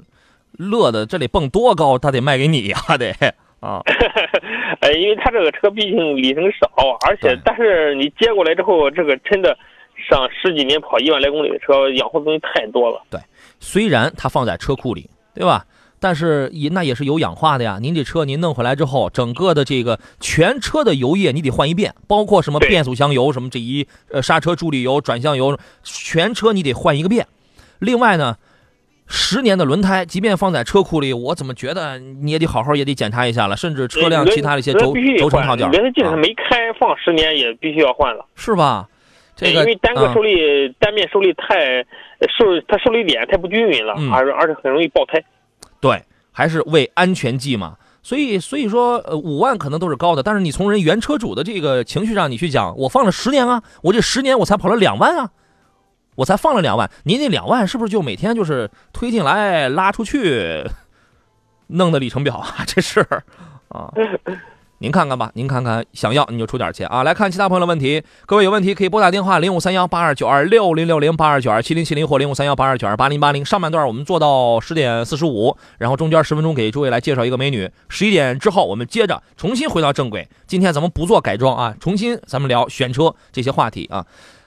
[0.58, 3.12] 乐的这里蹦多高，他得卖给你呀，得
[3.60, 3.80] 啊。
[4.80, 6.68] 哎，因为他这个车毕竟里程少，
[7.06, 9.56] 而且但是你接过来之后，这个真的
[10.10, 13.00] 上十几年跑一万来公里的车，养护的东西太多了。
[13.08, 13.20] 对
[13.60, 15.64] 虽然它放在车库里，对吧？
[16.02, 17.78] 但是也那也是有氧化的呀。
[17.80, 27.28] 您这车您弄回来之后，整个的这个全车的油液你得换一遍，包括什么变速箱油、什么这一呃刹车助力油、转向油，全车你得换一个遍。
[27.78, 28.36] 另外呢，
[29.06, 38.26] 十年的轮胎，即便放在车库里，我怎么觉得你也得好好也得检查一下了，甚至车辆其他的一些轴轴承套件换，轮胎即使啊是没开放十年，也必须要换了。
[38.34, 38.88] 是吧？
[39.36, 41.82] 这个因为单个嗯受力、单面受力太
[42.36, 45.22] 受它受力点太不均匀了，嗯而而且很容易爆胎。
[45.82, 47.76] 对，还是为安全计嘛。
[48.04, 55.30] 所以，所以说，呃，五万可能都是高的，但是你从人原车主的这个情绪上，你去讲，我放了十年啊，我这十年我才跑了两万啊，
[56.16, 60.64] 我才放了两万，您那两万是不是就每天就是推进来拉出去，
[61.68, 62.64] 弄的里程表啊？
[62.66, 63.06] 这是
[63.68, 63.92] 啊，
[64.82, 67.04] 您看看吧，您看看，想要你就出点钱啊。
[67.04, 73.44] 来看其他朋友的问题，各位有问题可以拨打电话零五三幺八二九二六零六零八二九二七零七零或零五三幺八二九二八零八零。
[73.44, 77.70] 上半段我们做到十点四十五，然后中间十分钟给诸位来介绍一个美女。
[77.88, 80.28] 十一点之后我们接着重新回到正轨。
[80.48, 84.04] 今天咱们不做改装啊，重新咱们聊选车这些话题啊。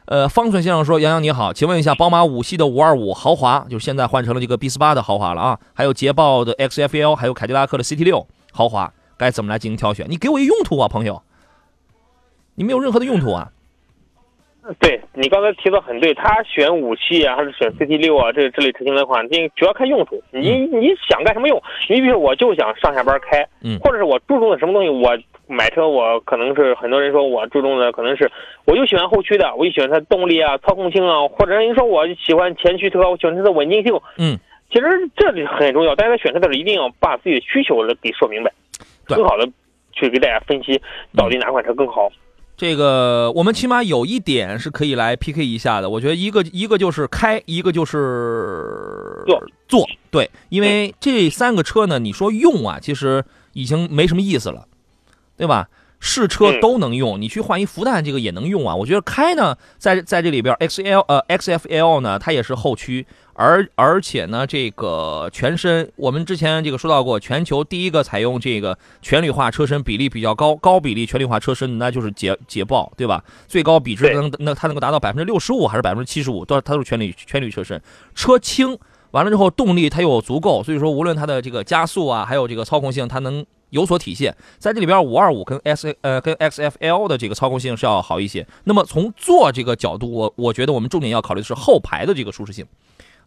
[0.07, 10.05] 呃，方寸先生说：“杨洋你好，请问一下，宝马五系的五二五豪华，就是现在换成了这个 B 四八的豪华了啊，还有捷豹的 XFL，还有凯迪拉克的 CT 六豪华，该怎么来进行挑选？
[10.09, 11.21] 你给我一用途啊，朋友，
[12.55, 13.49] 你没有任何的用途啊。
[14.79, 20.19] 对你刚才提到很对，他选五系啊，还是选 CT 六啊，这这类车型的话，你主要看用途。
[20.31, 21.61] 你你想干什么用？
[21.87, 28.31] 你比如说，我就想上下班开，嗯或者是我注重的什么东西，我买车我可能是很多人说我注重的可能是，
[28.65, 33.93] 我就喜欢后驱的，我就喜欢它动力啊、操控性啊，或者人说我喜欢前驱车，我喜欢它的稳定性。
[34.17, 34.35] 嗯，
[34.71, 38.64] 其实这里很重要，大家在选车的时候一定要把自己的需求给说明白，对
[39.07, 39.47] 很好的
[39.91, 40.81] 去给大家分析
[41.15, 42.09] 到底哪款车更好。
[42.57, 54.67] 这个我们起码有一点是可以来 PK 一下的，我觉得一个一个就是开，一个就是坐坐，对，因为这三个车呢，你说用啊，其实已经没什么意思了，
[55.35, 55.67] 对吧？
[55.99, 58.75] 试车嗯都能用，你去换一福袋这个也能用啊。
[58.75, 63.05] 我觉得开呢，在在这里边，XL 呃 XFL 呢，它也是后驱，
[63.37, 73.23] 而而且呢，这个全身，我们之前这个说到过，全球第一个采用这个全铝化车身比例比较高、高比例全铝化车身，那就是捷捷豹，对吧？
[73.47, 77.81] 最高比值对能那它能够达到百分之六十五还是百分之七十五，都它都是全铝全铝车身，
[78.15, 78.77] 车轻。
[79.11, 84.35] 完了之后，动力它又足够，所以说无论它的这个加速啊，还有这个操控性，它能有所体现。
[84.57, 88.45] 在这里边，五二五跟 S 呃跟 XFL 的这个操控性是要好一些。
[88.65, 92.65] 那么从坐这个角度，我我觉得我们重点要考虑的是后排的这个舒适性，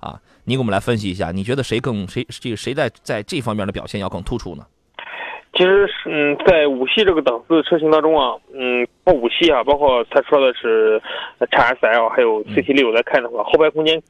[0.01, 4.67] 啊，你给我们来分析一下，你觉得谁更谁这个谁在在这方面的表现要更突出呢？
[5.55, 11.01] 其实是嗯，在五系这个档次车型当中啊，嗯，包括五系啊，包括他说的是
[11.39, 14.01] x SL 还有 CT 六来看的话，后排空间，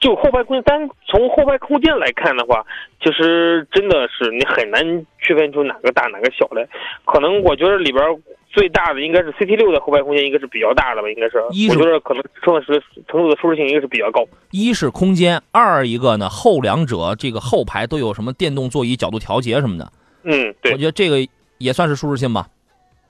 [0.00, 2.64] 就后排空间单从后排空间来看的话，
[3.02, 4.82] 其实真的是你很难
[5.20, 6.66] 区分出哪个大哪个小来。
[7.04, 8.02] 可能我觉得里边
[8.50, 11.42] 最大的应该是 CT 六的后排空间应该是比较大的吧，应该是。
[11.50, 14.24] 一是我觉得可能乘的是程度的舒适性应该是比较高。
[14.52, 21.26] 一是空间，二一个呢后两者这个后排都有什么电动座椅角度调节什么的，嗯，对我觉得这个
[21.58, 22.48] 也算是舒适性吧。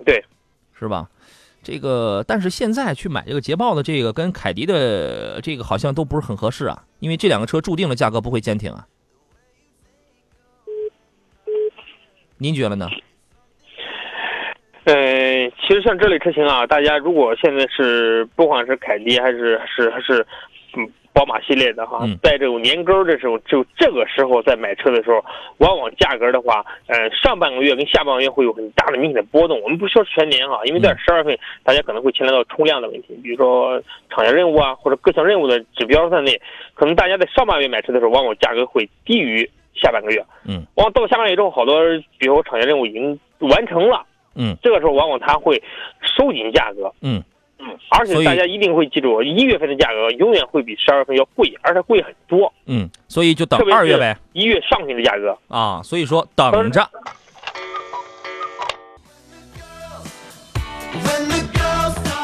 [0.04, 0.24] 对，
[0.78, 1.08] 是吧？
[1.62, 8.86] 这个，但是现在去买这个捷豹的这个跟凯迪的这个好像都不是很合适啊，因为这两个车注定了价格不会坚挺啊。
[12.38, 12.88] 您觉得呢？
[14.84, 20.26] 嗯，其实像这类车型啊，大家如果现在是不管是凯迪还是还是还是嗯
[21.18, 25.20] 宝马系列的哈，嗯在这种年根儿的时候，就这个时候在买车的时候，
[25.56, 29.60] 往往价格的话，呃，上半个月跟下半个月会有很大的明显的波动。
[29.60, 36.40] 我们不说全年哈，因为在嗯十二月份大家可能会牵连到冲量的问题，比如说厂家任务啊，或者各项任务的指标在内，
[36.74, 40.24] 可能大家在上半月买车的时候，往往价格会低于下半个月。
[40.46, 41.80] 嗯，往到下半个月之后，好多
[42.16, 45.60] 比如说厂家任务已经完成了，嗯，这个时候往往它会
[46.00, 46.92] 收紧价格。
[47.02, 47.20] 嗯
[47.60, 52.52] 嗯，而且大家一定会记住，一月份的价格永远会比十二月份要贵，而且贵很多。
[52.66, 54.16] 嗯，所以就等二月呗。
[54.32, 55.36] 一月上旬的价格。
[55.48, 56.88] 啊，所以说等着。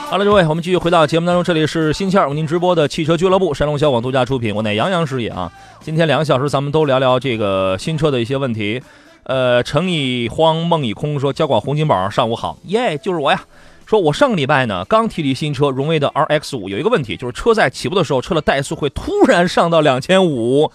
[0.09, 5.51] 好了，各位，我们继续回到节目当中，这里是星期二为您直播的汽车俱乐部，山东小广独家出品，我乃杨洋师爷啊。
[5.81, 8.81] 今天两个小时，咱们都聊聊这个新车的一些问题。
[9.25, 13.41] 呃，诚已荒，梦已空，说交广洪金宝上午好，耶，就是我呀。
[13.87, 20.71] 说我上个礼拜呢刚提离新车荣威的 RX 五，有一个问题就是车在起步的时候，车的怠速会突然上到两千五，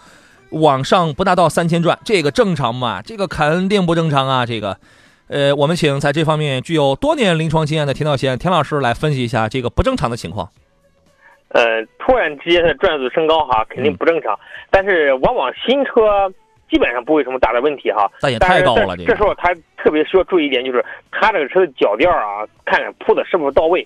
[0.51, 3.01] 往上不大到三千转，这个正常吗？
[3.01, 4.45] 这个肯定不正常啊！
[4.45, 4.77] 这个，
[5.27, 10.49] 呃，我们请在这方面具有多年临床经验的田道贤田老师来分析一下这个不正常的情况。
[11.49, 14.37] 呃，突然之间的转速升高哈，肯定不正常，
[14.69, 16.31] 但是往往新车。
[16.69, 18.95] 基本上不会什么大的问题哈，但也太高了。
[18.97, 23.85] 这时候他特别需要注意一点，就是他这个车的脚垫啊，看看铺的是不是到位。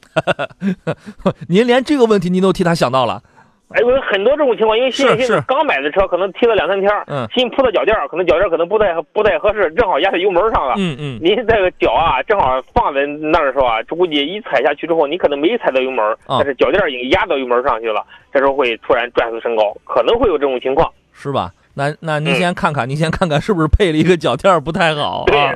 [1.48, 3.22] 您连这个问题您都替他想到了？
[3.70, 10.76] 哎，有很多这种情况，因为新新刚买的车，可能踢了两三天，嗯，新铺的脚垫，可能脚垫可能不太不太合适，正好压在油门上了。
[10.78, 11.20] 嗯嗯。
[11.20, 21.52] 您这个脚啊，正好放在那儿的时候啊，估计一踩下去之后，你可能没踩到油门，但是脚垫已经压到油门上去了，这时候会突然转速升高，可能会有这种情况，是吧？
[21.76, 25.54] 那那您先看看，您先看看是不是配了一个脚垫不太好啊？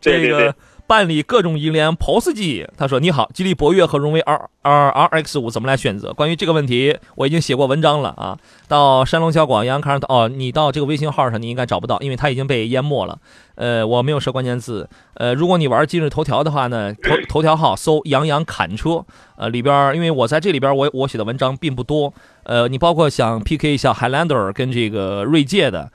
[0.00, 0.54] 这个
[0.86, 6.12] 办理各种银联 POS 机，他说：“你好，吉利博越和荣威 R R R X 五怎么来选择？
[6.12, 8.38] 关于这个问题，我已经写过文章了啊。
[8.68, 13.18] 到山东交广杨康哦，你到这个微信号上你应该找不到，因为它已经被淹没了。
[13.56, 14.88] 呃，我没有设关键字。
[15.14, 19.04] 呃，如果你玩今日头条的话呢，头 头条号搜杨洋砍车，
[19.36, 22.12] 呃，里边因为我在这里边我我写的文章并不多。
[22.44, 25.90] 呃，你包括想 PK 一下 Highlander 跟这个锐界的。”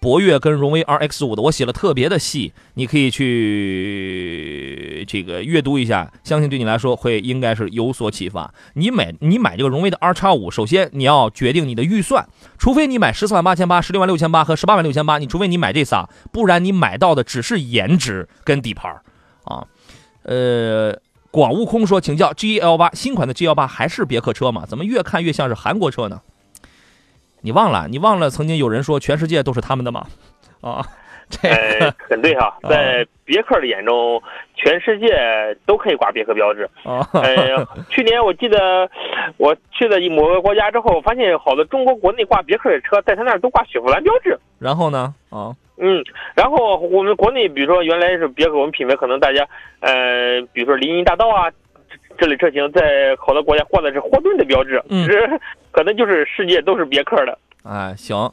[0.00, 8.52] 博越跟荣威 RX 五的，我写了特别的细，你可以去这个阅读一下，相信对你来说会应该是有所启发。
[8.74, 19.00] 你买你买这个荣威的 R 叉五，首先你要决定你的预算，除非你买十四万八千八、十六万六千八和十八万六千八，你除非你买这仨，不然你买到的只是颜值跟底盘
[19.44, 19.66] 啊。
[20.22, 20.98] 呃，
[21.30, 24.64] 广悟空说，请教 G L 八新款的 G L 八还是别克车吗？
[24.66, 26.20] 怎么越看越像是韩国车呢？
[27.40, 27.86] 你忘了？
[27.88, 30.04] 你忘了曾经有人说全世界都是他们的吗？
[30.60, 30.82] 啊，
[31.30, 31.48] 这
[32.08, 34.20] 很对哈，在别克的眼中，
[34.56, 35.08] 全世界
[35.64, 36.68] 都可以挂别克标志。
[36.84, 38.90] 呃，去年我记得
[39.36, 44.38] 我去了某个国家之后，发现好多中国国内挂别克的车，在他那儿都挂雪佛兰标志。
[44.58, 45.14] 然后呢？
[45.30, 46.02] 啊，嗯，
[46.34, 49.46] 然后我们国内，比如说原来是别克，我们品牌可能大家，
[49.80, 51.50] 呃，比如说林荫大道啊。
[52.18, 55.08] 这类车型在好多国家挂的是霍顿的标志，嗯，
[55.70, 57.38] 可能就是世界都是别克的。
[57.62, 58.30] 哎，行。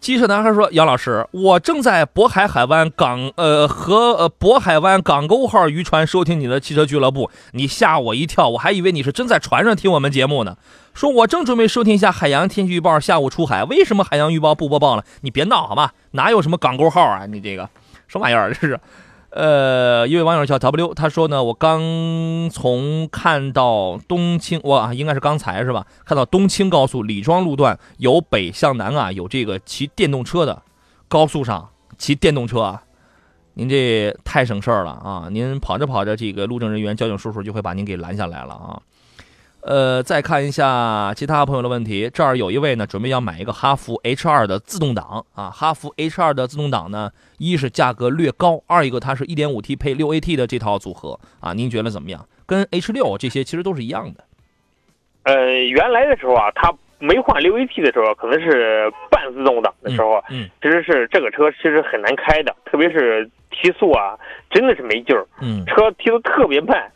[0.00, 10.56] 机车男孩说：“杨老师，我正在渤海海湾港呃和呃渤海湾港沟号渔船收听你的汽车俱乐部，你吓我一跳，我还以为你是真在船上听我们节目呢。
[10.94, 15.04] 说我正准备收听一下海洋天气预报，下午出海，为什么海洋预报不播报了？
[15.20, 15.90] 你别闹好吗？
[16.12, 17.26] 哪有什么港沟号啊？
[17.26, 17.68] 你这个
[18.08, 18.54] 什么玩意儿？
[18.54, 18.80] 这是。”
[19.30, 25.86] 呃，一位网友叫 W，他说呢，我刚从看到东青，哇，应该是刚才是吧？
[26.04, 30.62] 看到东青高速李庄路段由北向南啊，有这个骑电动车的，
[31.06, 32.82] 高速上骑电动车啊，
[33.54, 35.28] 您这太省事儿了啊！
[35.30, 38.82] 您跑着跑着，这个路政人员、交警叔叔就会把您给拦下来了啊。
[39.62, 42.10] 呃，再看一下其他朋友的问题。
[42.12, 45.50] 这儿有一位呢，准备要买一个哈弗 H 二的自动挡啊。
[45.50, 51.52] 哈弗 H 二的自动挡呢，一是价格略高，二一个它是一点五 T 配六 AT 的这套组合啊。
[51.52, 52.26] 您觉得怎么样？
[52.46, 54.24] 跟 H 六这些其实都是一样的。
[55.24, 64.18] 呃，原来的时候啊，它没换六 AT 的时候，可能是半自动挡的时候，嗯，其实是这个车其实很难开的，特别是提速啊，
[64.50, 66.90] 真的是没劲儿，嗯，车提速特别慢。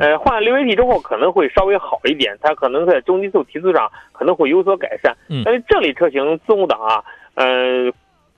[0.00, 5.14] 呃，换了六 AT 之后可能会稍微好一点，它可能在中低速提速上可能会有所改善。
[5.28, 7.02] 嗯，但是这类车型自动挡啊，
[7.34, 7.92] 嗯，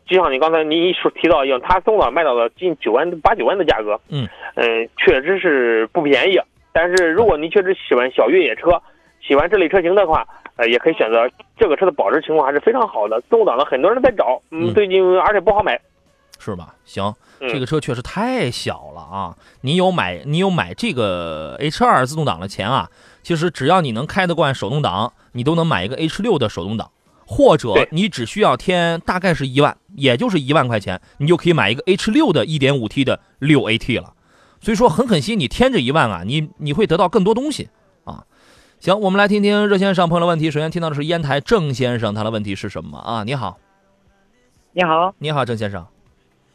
[0.07, 3.99] 就像你刚才您说提到一样，它自动挡卖到了近九万八九万的价格。
[4.11, 6.39] 嗯嗯，确实是不便宜。
[6.73, 8.81] 但是如果您确实喜欢小越野车，
[9.21, 13.21] 喜欢这类车型的话，呃，也可以选择这个车的保值情况还是非常好的。
[13.23, 15.81] 自动挡的很多人在找，嗯，最近而且不好买，
[16.39, 16.75] 是吧？
[16.85, 17.15] 行。
[17.41, 19.37] 这个车确实太小了啊！
[19.61, 22.91] 你有买你有买这个 H 二自动挡的钱啊？
[23.23, 26.91] 其实只要你能开得惯手动挡，你都能买一个 H 六的手动挡，
[27.25, 34.15] 或者你只需要添大概是一万，也就是一万块钱，你就可以买一个 H 六的 1.5T 的六 AT 了。
[34.61, 37.69] 所以说很狠心，你添这一万啊，你你会得到更多东西
[38.03, 38.25] 啊。
[38.81, 40.51] 行，我们来听听热线上朋友的问题。
[40.51, 43.23] 首先听到的是烟台郑先生，他的问题是什么啊？
[43.23, 43.59] 你好。
[44.73, 45.87] 你好，你好，郑先生。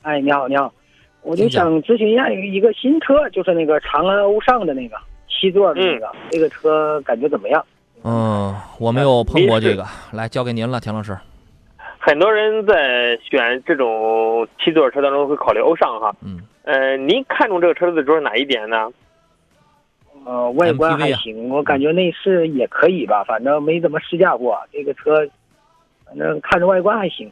[0.03, 0.71] 哎，你好，你好，
[1.21, 4.95] 我就想咨询一下一个新车，就是那个长安欧尚的那个
[5.27, 7.65] 七座的那个，这个车感觉怎么样？
[8.03, 11.17] 嗯，我没有碰过这个，来交给您了，田老师。
[11.97, 16.13] 很多人在选这种七座车当中会考虑欧尚哈。
[16.21, 18.91] 嗯，呃，您看中这个车子的主要是哪一点呢？
[20.25, 24.57] 呃，外观还行，我感觉内饰也可以吧，反正没怎么试驾过。
[24.69, 25.25] 这个车，
[26.05, 27.31] 反正看着外观还行，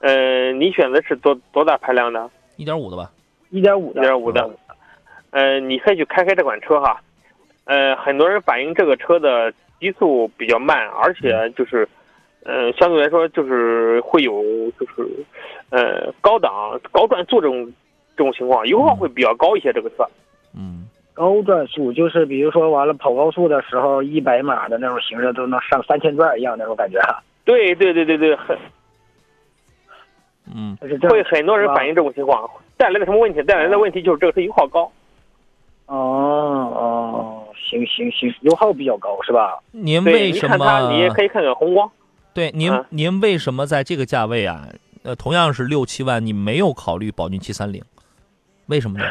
[0.00, 2.28] 呃，你选的是多多大排量的？
[2.56, 3.10] 一点五的吧？
[3.50, 4.50] 一点五的，一点五的
[5.30, 7.00] 呃，你可以去开开这款车哈。
[7.64, 11.88] 呃，很多人反映这个车的极速比较慢，而且就是，
[12.44, 14.42] 呃，相对来说就是会有
[14.78, 15.08] 就是，
[15.70, 17.72] 呃，高档高转速这种
[18.16, 19.72] 这种情况，油耗会比较高一些。
[19.72, 20.04] 这个车，
[20.56, 26.98] 嗯，高转速就是比如说完了跑高速的时候，一百码的那种行驶都能上三千转一样那种感觉，
[27.44, 28.56] 对对对对对，很
[30.54, 30.76] 嗯，
[31.08, 33.42] 会很多人反映这种情况，带来的什么问题？
[33.42, 34.90] 带来的问题就是这个车油耗高。
[35.86, 39.58] 哦哦，行行行，油耗比较高是吧？
[39.72, 40.92] 您为什你看？
[40.92, 41.90] 你也可以看看红光。
[42.32, 44.68] 对，您啊您为什么在这个价位啊？
[45.02, 47.82] 呃，同样是六七万，你没有考虑宝骏七三零，
[48.66, 49.04] 为什么呢？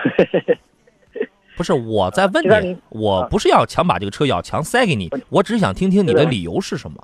[1.58, 6.97] 不是我在问你，我不是要强把这个车要强塞给你，我只是想听听你的理由是什么。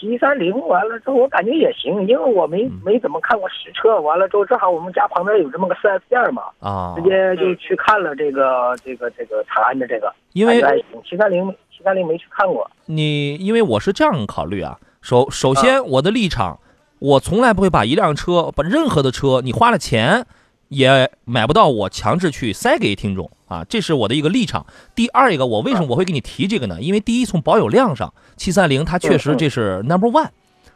[0.00, 4.00] 七三零完了之后，我感觉也行，因为我没嗯没怎么看过实车。
[4.00, 10.60] 完了之后，正好我们家旁边有这么个 4S 店嘛，啊直，接就去看了这个这个这个长安的这个，因为。
[11.04, 16.58] 七三零七三零没去看过，你因为我是这样考虑啊，首首先我的立场，
[16.98, 20.26] 我从来不会把一辆车，把任何的车，你花了钱
[20.70, 24.64] 也买不到，我强制去塞给听众啊，这是我的一个立场。
[24.94, 26.80] 第二一个，我为什么我会给你提这个呢？
[26.80, 30.28] 因为第一，从保有量上，七三零它确实这是 number one，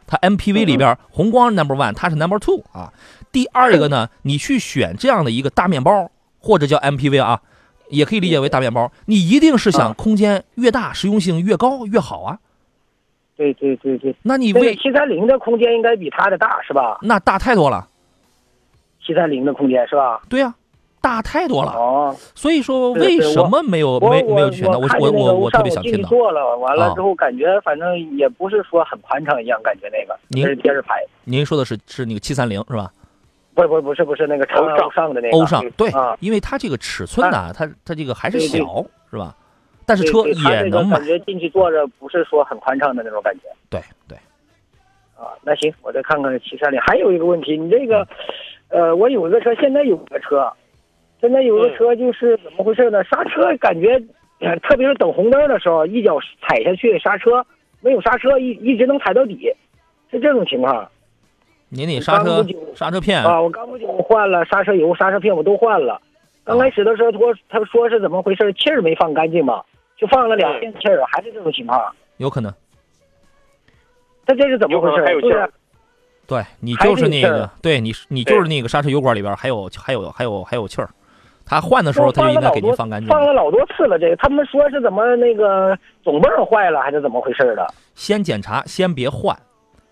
[0.04, 2.92] 它 MPV 里边红光 number one，它是 number two 啊。
[3.30, 7.40] 第二一个呢，你去选这样的一个大面包或者叫 MPV 啊，
[7.88, 12.38] 也可以理解为大面包，你一定是想啊空间越大，实用性越高越好啊。
[13.36, 14.14] 对对对对。
[14.22, 16.98] 那你为这个七三零的空间应该比它的大是吧？
[17.02, 17.88] 那大太多了，
[19.04, 20.22] 七三零的空间是吧？
[20.28, 20.54] 对呀、
[21.00, 21.72] 大太多了。
[21.72, 24.78] 哦，所以说为什么没有没没有选呢？
[24.78, 25.96] 我我我我特别想听到。
[25.96, 32.90] 进去坐了，完了啊之后感觉反正也不是说很宽敞一样，感觉那个您是接着排，您说的是是那个七三零是吧？
[33.54, 39.36] 不不不是不是那个长安欧尚的那个欧尚对啊，因为它这个尺寸呢，它它这个还是小是吧？
[39.86, 44.16] 但是车也能买感，觉进去坐着不是说很宽敞的那种感觉对对。
[45.14, 45.28] 啊。
[45.42, 46.80] 那行，我再看看七三零。
[46.80, 48.08] 还有一个问题，你这个，
[48.68, 50.52] 呃，我有个车，现在有个车，
[51.20, 53.02] 现在有个车就是怎么回事呢？
[53.04, 54.00] 刹车感觉，
[54.40, 57.44] 呃特别是等红灯的时候，一脚踩下去刹车，
[57.80, 59.52] 没有刹车，一一直能踩到底，
[60.10, 60.88] 是这种情况。
[61.68, 66.00] 您那刹车刹车片啊，我刚不久换了刹车油、刹车片，我都换了。
[66.44, 69.62] 刚开始的时候，说他说是怎么回事，气儿没放干净嘛，
[69.96, 71.80] 就放了两天气儿，还是这种情况。
[72.18, 72.52] 有可能，
[74.26, 75.04] 他这是怎么回事？
[75.04, 75.50] 还有就是气儿
[76.26, 80.88] 对你就是那个对你你就是那个刹车油管里边还有还有还有还有气儿，
[81.44, 83.08] 他换的时候他就应该给您放干净。
[83.08, 83.98] 放了老多次了。
[83.98, 87.66] 这个他们说是怎么那个总泵坏了，还是怎么回事的？
[87.94, 89.38] 先检查，先别换，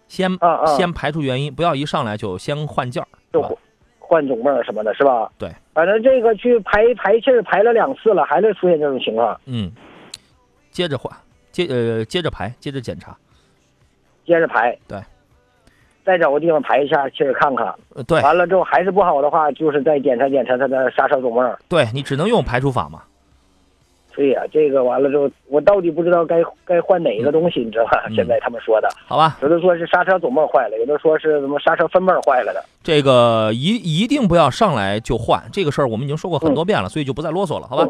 [0.09, 3.57] 先啊啊先排除原因，不要一上来就先换件儿，就换
[3.99, 5.31] 换总泵什么的，是吧？
[5.38, 9.38] 对，反正这个去排排气儿排了两次了，还是出现这种情况。
[9.47, 9.71] 嗯，
[10.71, 11.14] 接着换，
[11.51, 13.16] 接呃接着排，接着检查，
[14.27, 14.99] 接着排，对，
[16.05, 17.67] 再找个地方排一下气儿看看。
[17.95, 21.57] 呃对完了之后还是不好的话，就是再检查检查它的刹车总泵。
[21.69, 23.03] 对，你只能用排除法嘛。
[24.15, 28.05] 对呀、这个完了之后，我到底不知道该该换哪一个东西，你知道吧？
[28.09, 32.62] 嗯现在他们说的，好吧，有的说是刹车总泵坏了，有的说是什么刹车分泵坏了的。
[32.83, 37.88] 这个一一定不要上来就换，这个事儿我们已经说过很多遍了，所以就不再啰嗦了，好吧？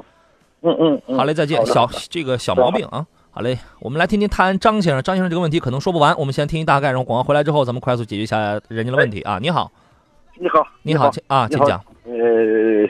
[0.63, 1.19] 嗯嗯嗯。
[1.19, 1.67] 好嘞，再见。
[1.67, 9.39] 小这个小毛病啊，好嘞，我们来听听探张先生，张先生这个问题可能说不完，我们先听一大概，然后广告回来之后，咱们快速解决一下人家的问题啊。
[9.41, 9.73] 你好，
[10.39, 11.81] 你好，你好，请啊，请讲。
[12.05, 12.87] 呃，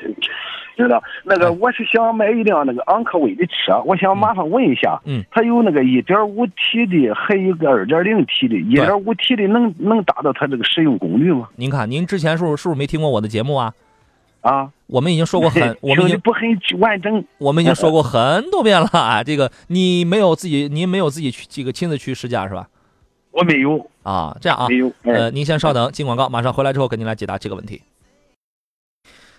[0.77, 11.51] 知道那哎个我是想买一辆那个昂科威的车，我想麻烦问一下，嗯，它有那个一点五 T 的，还有个二点零 T 的，一点五 T 的能能达到它这个使用功率吗？
[11.55, 13.73] 您看，您之前是不是是不是没听过我的节目啊？
[14.43, 16.43] 啊，我们已经说过很， 我们已经不很
[16.79, 17.25] 完整。
[17.39, 19.23] 我们已经说过很多遍了啊。
[19.25, 22.69] 这个你没有自己，您没有自己去这个亲自去试驾是吧？
[23.31, 27.81] 我没有，啊，这样啊没，有，哎呃，您先稍等，进广告，马上回来之后给您来解答这个问题。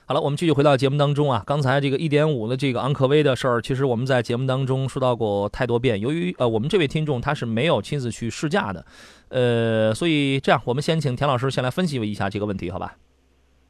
[0.06, 1.44] 好了，我们继续回到节目当中啊。
[1.46, 6.00] 刚才这个一点五的这个昂科威的事儿，其实我们在节目当中说到过太多遍。
[6.00, 8.86] 由于呃，我们这位听众他是没有亲自去试驾的，
[9.30, 12.96] 呃，所以这样，我们先请田老师先来分析一下这个问题，好吧？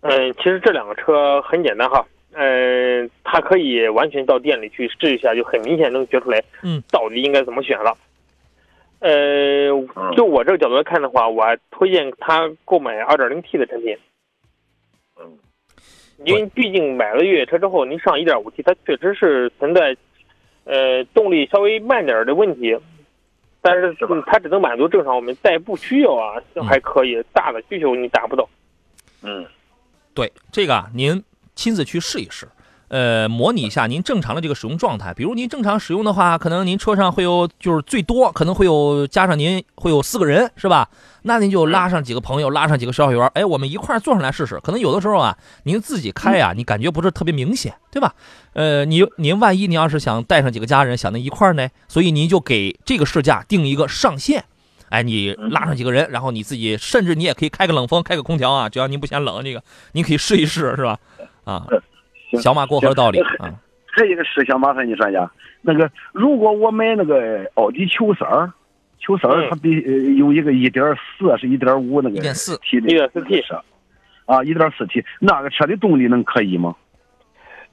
[0.04, 7.98] 嗯，其实这两个车很简单哈，嗯，它可以完全到店里去试一下，就很明显能觉出来，嗯，到底应该怎么选了。
[9.00, 9.68] 呃，
[10.16, 13.98] 就我这个角度来看的话，我还推荐他购买 2.0T 的产品。
[15.20, 15.38] 嗯，
[16.26, 19.96] 因为毕竟买了越野车之后，您上 1.5T，它确实是存在
[20.66, 22.78] 呃动力稍微慢点的问题，
[23.62, 23.94] 但是
[24.26, 28.48] 它只能满足正常我们代步需要啊，还可以，大的需求你达不到。
[29.22, 29.46] 嗯，
[30.14, 31.24] 对，这个，您
[31.56, 32.48] 亲自去试一试。
[32.90, 35.12] 呃，模拟一下您正常的这个使用状态。
[35.16, 40.88] 比如您正常使用的话，可能您车上会有，就是最多可能会有加上您会有四个人，是吧？
[41.24, 44.60] 那您就拉上几个朋友，拉上几个销售员，哎，我们一块坐上来试试。
[44.60, 48.14] 可能有的时候啊，您自己开呀，你感觉不是特别明显，对吧？
[48.54, 54.46] 呃，你您万一您要是想带上几个家人，想那一块呢，所以您就给这个试驾定一个上限。
[54.94, 59.64] 哎，你拉上几个人，然后你自己，甚至你也可以开个冷风，开个空调啊，只要您不嫌冷，这个
[59.94, 61.00] 您可以试一试，是吧？
[61.46, 61.66] 啊。
[62.42, 63.54] 小马过河道理啊！
[63.86, 65.30] 还有一个事想麻烦你专家，
[65.62, 68.52] 那个如果我买那个奥迪 Q 三儿
[69.06, 69.70] ，Q 三儿它比
[70.18, 73.62] 有一个一点四是一点五那个一点四 T 的，一点四 T 车
[74.26, 76.76] 啊，一点四 T 那个车的动力能可以吗？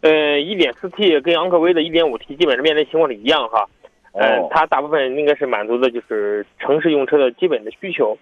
[0.02, 3.66] 呃，一点四 T 跟昂科威的一点五 T 基本上面临情况是一样哈。
[4.12, 8.16] 呃，它大部分应该是满足的就是城市用车的基本的需求。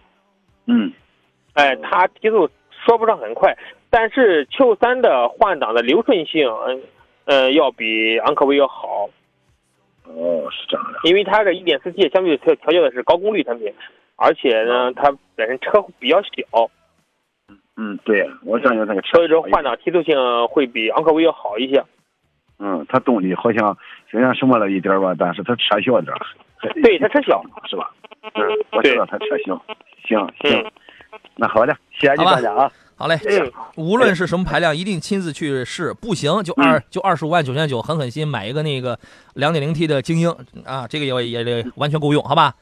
[0.66, 0.93] 嗯。
[1.55, 3.57] 哎，它提速说不上很快。
[3.91, 6.82] 但是 Q 三的换挡的流顺性，嗯，
[7.24, 9.09] 呃，要比昂科威要好。
[10.05, 10.99] 哦，是这样的。
[11.05, 13.72] 因为它这一点四 T 相对调调教的是高功率产品，
[14.16, 16.70] 而且呢，它本身车比较小。
[17.76, 20.16] 嗯，对，我想想那个车，所以说换挡提速性
[20.49, 21.82] 会比昂科威要好一些。
[22.59, 23.77] 嗯，它动力好像
[24.11, 26.13] 虽然什么了一点吧，但是它车小点。
[26.83, 27.91] 对，它车小，是吧？
[28.35, 28.43] 嗯，
[28.73, 29.61] 我知道它车小。
[30.07, 30.65] 行行，
[31.37, 32.71] 那好的，谢谢你大家啊。
[32.97, 33.17] 好嘞，
[33.77, 35.95] 无论是什么排量，一定亲自去试。
[35.95, 38.99] 不行就二就二十五万九千九，狠狠心买一个那个
[39.35, 40.35] 两点零 T 的精英
[40.65, 42.53] 啊，这个也也得完全够用，好吧？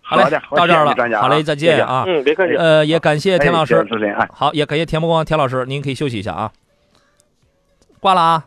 [0.00, 0.24] 好嘞，
[0.56, 2.04] 到这儿了，好嘞，再见啊！
[2.06, 2.56] 嗯，别客气。
[2.56, 3.86] 呃，也感谢田老师，
[4.16, 6.50] 哎，好，也感谢田伯光田老师，您可以休息一下啊。
[8.00, 8.44] 挂了啊！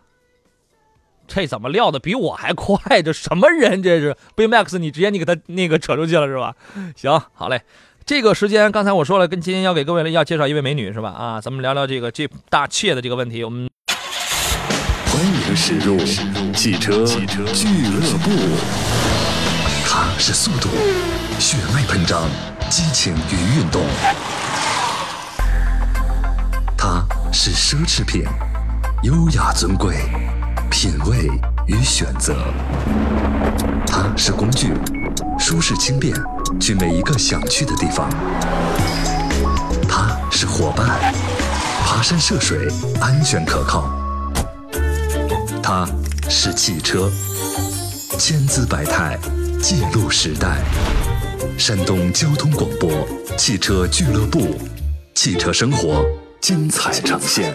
[1.27, 3.01] 这怎么撂的比我还快？
[3.01, 3.81] 这什么人？
[3.81, 6.53] 这是 B Max，你直接你给他那个扯出去了是吧？
[6.95, 7.61] 行，好嘞。
[8.05, 11.09] 这个时间，刚才我说了，跟今天要给各位要介绍一位美女是吧？
[11.09, 13.43] 啊，咱们聊聊这个这大切的这个问题。
[13.43, 13.67] 我们
[15.07, 15.97] 欢迎驶入
[16.53, 18.29] 汽车俱乐部。
[19.87, 20.67] 它是速度，
[21.39, 22.29] 血脉喷张，
[22.69, 23.81] 激情与运动；
[26.77, 28.23] 它是奢侈品，
[29.03, 29.95] 优雅尊贵，
[30.85, 31.27] 品味
[31.65, 32.35] 与选择；
[33.87, 34.71] 它是工具，
[35.39, 36.13] 舒适轻便。
[36.59, 38.07] 去每一个想去的地方，
[39.89, 41.11] 它是伙伴，
[41.83, 42.67] 爬山涉水，
[43.01, 43.89] 安全可靠。
[45.63, 45.87] 它
[46.29, 47.09] 是汽车，
[48.19, 49.17] 千姿百态，
[49.59, 50.61] 记录时代。
[51.57, 52.91] 山东交通广播
[53.35, 54.55] 汽车俱乐部，
[55.15, 56.05] 汽车生活
[56.39, 57.51] 精彩呈现。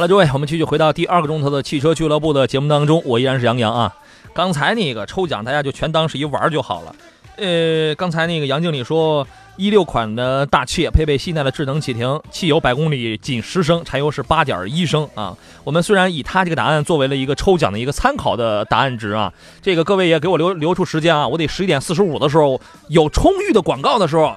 [0.00, 3.94] 好了，各位，我们继续回到第二个钟头的汽车俱乐部的节目当中，我依然是杨洋啊。
[4.32, 6.96] 刚才那个抽奖，大家就全当是一玩就好了。
[7.36, 9.26] 呃，刚才那个杨经理说，
[9.58, 15.36] 一六款的大切配备现代的智能启停，汽油百公里仅十升，柴油是八点一升啊。
[15.64, 19.30] 我们虽然以他这个答案作为了一个抽奖的一个参考的答案值啊，
[19.60, 24.34] 这个各位也给我留留出时间啊，我得十一点四十五的时候有充裕的广告的时候，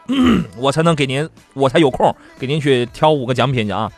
[0.57, 3.89] 我才能给您，我才有空给您去挑五个奖品去啊。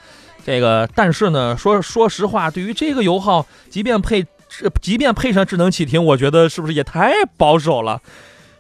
[0.46, 4.24] 这个，但是呢，说说实话，对于这个油耗，即便配，
[4.80, 8.00] 即便配上智能启停，我觉得是不是也太保守了？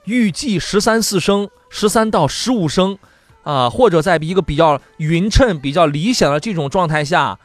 [0.06, 2.98] 预计十三四升，十三到十五升，
[3.44, 7.38] 啊，或者在一个比较匀称、比较理想的这种状态下，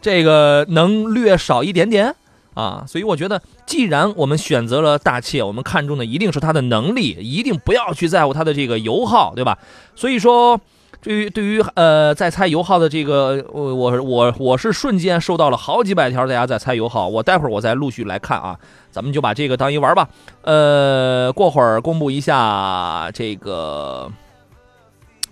[0.00, 2.14] 这个能略少一点点
[2.54, 2.84] 啊。
[2.86, 9.58] 所以我觉得，既然我们选择了大切，我们看中的一定是它的能力，一定不要去在乎它的这个油耗，对吧？
[9.96, 10.60] 所以说。
[11.00, 18.58] 对于对于呃，在猜油耗的这个，我我我我是瞬间收到了好几百条大家在猜油耗，我待会儿我再陆续来看啊，
[18.90, 20.08] 咱们就把这个当一玩吧。
[20.42, 24.10] 呃，过会儿公布一下这个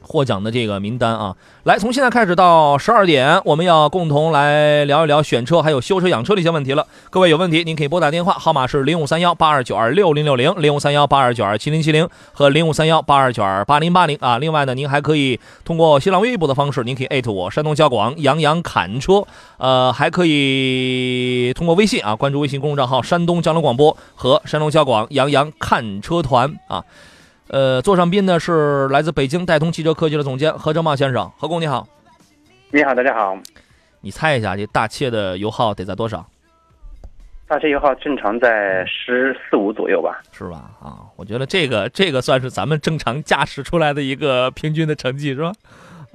[0.07, 1.35] 获奖的这个名单啊，
[1.65, 6.87] 来，从现在开始到十二点，我们要共同来聊一聊选车还有修车养车的一些问题了。
[7.11, 14.39] 各位有问题，您可以拨打电话号码是零五三幺八二九二六零六零零五三幺八二九二七零七零和零五三幺八二九二八零八零啊。
[14.39, 19.25] 另外呢，您还可以通过新浪微博的方式，您可以艾特我山东交广杨洋侃车，
[19.59, 26.85] 呃，还可以通过微信啊关注微信公众账号山东交通广播和山东交广杨洋看车团啊。
[27.49, 31.87] 呃，座上宾呢是来自北京戴通汽车科技的总监何正茂先生，何工你好。
[32.73, 33.39] 你好，大家好。
[34.01, 36.27] 你猜一下，这大切的油耗得在多少？
[37.47, 40.21] 大切油耗正常在十四五左右吧？
[40.33, 40.71] 是吧？
[40.83, 45.53] 啊，我觉得这个这个算是咱们正常驾驶出来的一个平均的成绩，是吧？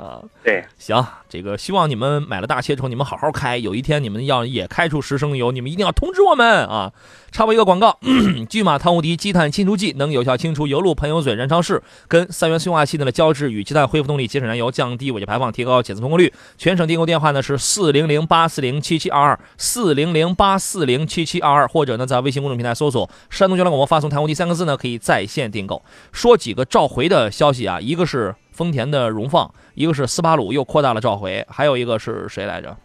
[0.02, 3.58] 啊，对，行，这个希望你们买了大切之后，你们好好开。
[3.58, 6.92] 有一天你们要也开出十升油，你们一定要通知我们啊！
[7.32, 8.00] 插播一个广告：
[8.50, 16.34] 巨马碳无敌积碳清除剂能有效清除油路、喷油嘴、燃烧室跟三元催化气的交质，与积碳恢复动力，节省燃油，降低尾气排放，提高检测通过率。
[16.58, 25.84] 全省订购电话呢是四零零八四零七七二二四零零八四零七七二二，或者呢在微信公众平台搜索“山东交通广播”，发送“碳无敌”三个字呢，可以在线订购。
[26.12, 28.34] 说几个召回的消息啊，一个是。
[28.52, 32.76] 丰田的荣放，一个是斯巴鲁又扩大了召回，还有一个是谁来着？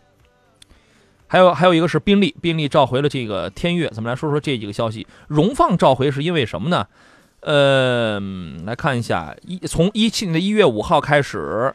[1.27, 3.89] 还有还有一个是宾利，宾利召回了这个天悦。
[3.89, 5.07] 咱们来说说这几个消息。
[5.27, 6.87] 荣放召回是因为什么呢？
[7.41, 8.21] 呃，
[8.65, 11.75] 来看一下，一从一七年的一月五号开始。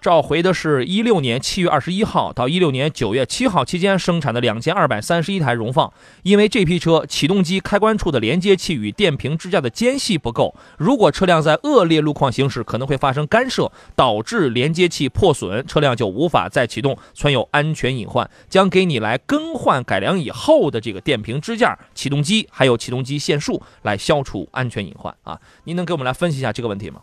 [0.00, 5.92] 召回的是一六年七月二十一号到一六年九月七号期间生产的两千二百三十一台荣放，
[6.22, 25.40] 因为这批车启动机开关处的连接器与电瓶支架的间隙不够，如果车辆在恶劣路况行驶，可能会发生干涉，导致连接器破损，车辆就无法再启动，存有安全隐患，将给你来更换改良以后的这个电瓶支架、启动机还有启动机线束，来消除安全隐患啊！
[25.64, 27.00] 您能给我们来分析一下这个问题吗？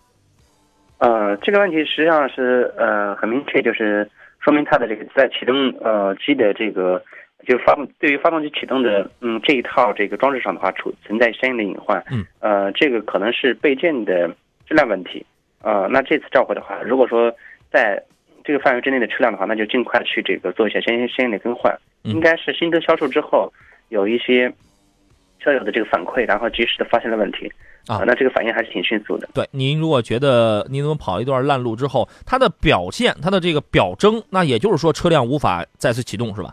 [0.97, 7.03] 呃，这个问题实际上是呃很明确，就是说明它的这个在启动呃机的这个
[7.45, 12.03] 就发动对于发动机启动的嗯这一套这个装置上的话，存存在相应的隐患。
[12.11, 14.27] 嗯，呃，这个可能是备件的
[14.67, 15.25] 质量问题。
[15.61, 17.33] 呃，那这次召回的话，如果说
[17.71, 18.01] 在
[18.43, 21.75] 这个范围之内的车辆的话，那就尽快去这个做一下相应相应的更换。
[22.03, 23.51] 应该是新车销售之后
[23.89, 24.53] 有一些
[25.45, 27.51] 车友的这个反馈，然后及时的发现了问题。
[27.85, 29.29] 啊，那这个反应还是挺迅速的。
[29.31, 36.51] 对，您如果觉得您怎么跑一段烂路之后，它的表现，它的这个表征，那也就是说车辆无法再次启动，是吧？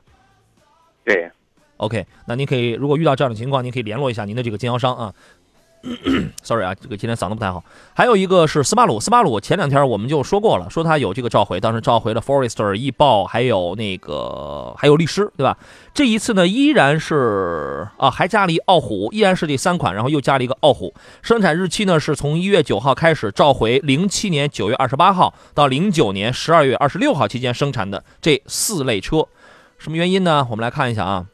[1.05, 1.30] 对。
[1.78, 5.14] OK，那您可以如果遇到这样的情况，您可以联络一下您的这个经销商啊。
[6.43, 7.64] Sorry 啊，这个今天嗓子不太好。
[7.93, 15.59] 还有一个是斯巴鲁，斯巴鲁前两天我们就说过了，说它有这个召回，当时召回了 Forester、翼豹，还有那个还有力狮，对吧？
[15.93, 20.95] 这一次呢，依然是啊，还加了一傲虎，依然是这三款，然后又加了一个傲虎。
[21.20, 29.26] 生产日期呢是从一月九号开始召回，零七年九月二十八号到零九年十二月二十六号期间生产的这四类车，
[29.78, 30.47] 什么原因呢？
[30.51, 31.26] 我们来看一下啊。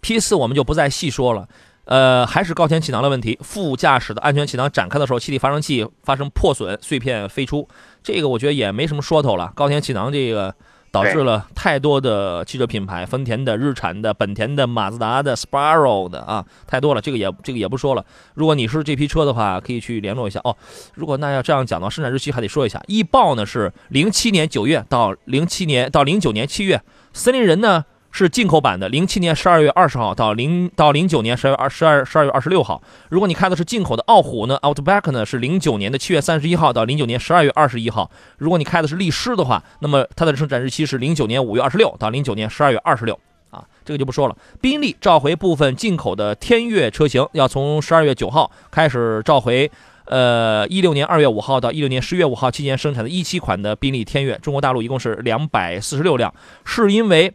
[0.00, 1.48] P 四我们就不再细说了。
[1.86, 3.38] 呃，还是高田气囊的问题。
[3.42, 7.66] 副驾驶的安全气囊展开的时候，气体发生器发生破损，碎片飞出。
[8.02, 9.52] 这个我觉得也没什么说头了。
[9.54, 10.52] 高田气囊这个
[10.90, 17.00] 导致了太多的汽车品牌，丰田的、日产的、本田的、马自达的、Sparrow 的啊，太多了。
[17.00, 18.04] 这个也这个也不说了。
[18.34, 20.56] 如果你是这批车的话，可以去联络一下哦。
[20.94, 22.82] 如果那要这样讲的话，生产日期还得说一下。
[22.88, 26.82] 易豹呢是零七年九月到零七年到零九年七月，
[27.12, 27.84] 森林人呢。
[28.16, 32.80] 是进口版的，零七年十二月二十号到零到零九年十二月二十二十二月二十六号。
[33.10, 38.10] 如果你开的是进口的傲虎呢，Outback 呢是零九年的七月三十一号到零九年十二月二十一号。
[38.38, 43.20] 如果你开的是力狮的话，那么它的生产日期是零九年五月二十六到零九年十二月二十六。
[43.50, 44.36] 啊，这个就不说了。
[44.62, 49.70] 宾利召回部分进口的天悦车型，要从十二月九号开始召回。
[50.06, 56.32] 呃，一六年二月五号到一六年十月五号期间生产的一七款的宾利天悦，中国大陆一共是两百四十六辆，
[56.64, 57.30] 是因为。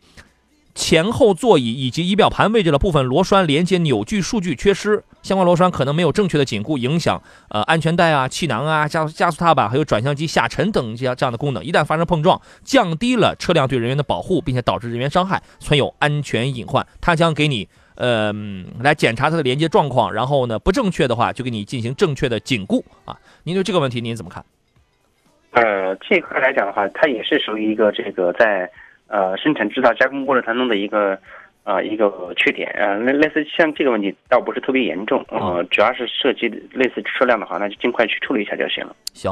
[0.74, 11.64] 前后座椅以及仪表盘位置的部分螺栓连接扭矩数据缺失，相关螺栓可能没有正确的紧固，影响呃安全带啊、气囊啊、加加速踏板还有转向机下沉等这样这样的功能。
[11.64, 16.86] 一旦发生碰撞，降低了车辆对人员的保护，并且导致人员伤害，存有安全隐患。
[17.02, 18.34] 它将给你呃
[18.80, 23.18] 来检查它的连接状况，然后呢不正确的话就给你进行正确的紧固啊。
[23.44, 24.46] 您对这个问题您怎么看？
[25.52, 28.72] 呃，这块来讲的话，它也是属于一个这个在。
[29.12, 31.20] 呃，生产制造加工过程当中的一个，
[31.66, 38.96] 呃，一个缺点，呃，类类似像这个问题倒不是特别严重，呃，主要是涉及类似车辆的话，那就尽快去处理一下就行了。
[39.14, 39.30] 行，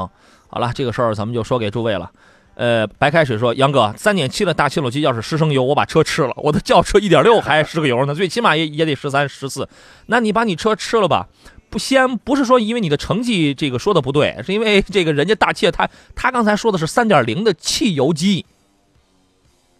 [0.48, 2.10] 好了，这个事儿咱们就说给诸位了。
[2.56, 6.32] 呃，白开水说，杨哥，三点七的大切诺基要是十升油，我把车吃了。
[6.36, 9.66] 我的轿车一点六还十个油呢，最起码也也得十三十四。
[10.08, 11.26] 那你把你车吃了吧。
[11.70, 18.44] 不先不是说因为你的成绩这个说的不对，是因为这个人家大切他他刚才说的是三点零的汽油机，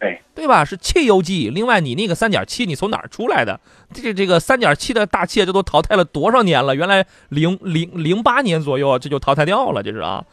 [0.01, 0.65] 对对吧？
[0.65, 1.51] 是汽油机。
[1.51, 3.61] 另外你那个三点七你从哪儿出来的？
[3.93, 6.75] 这这个三点七的大切这都淘汰了多少年了？
[6.75, 10.25] 原来零零零八年左右这就淘汰掉了，这是啊。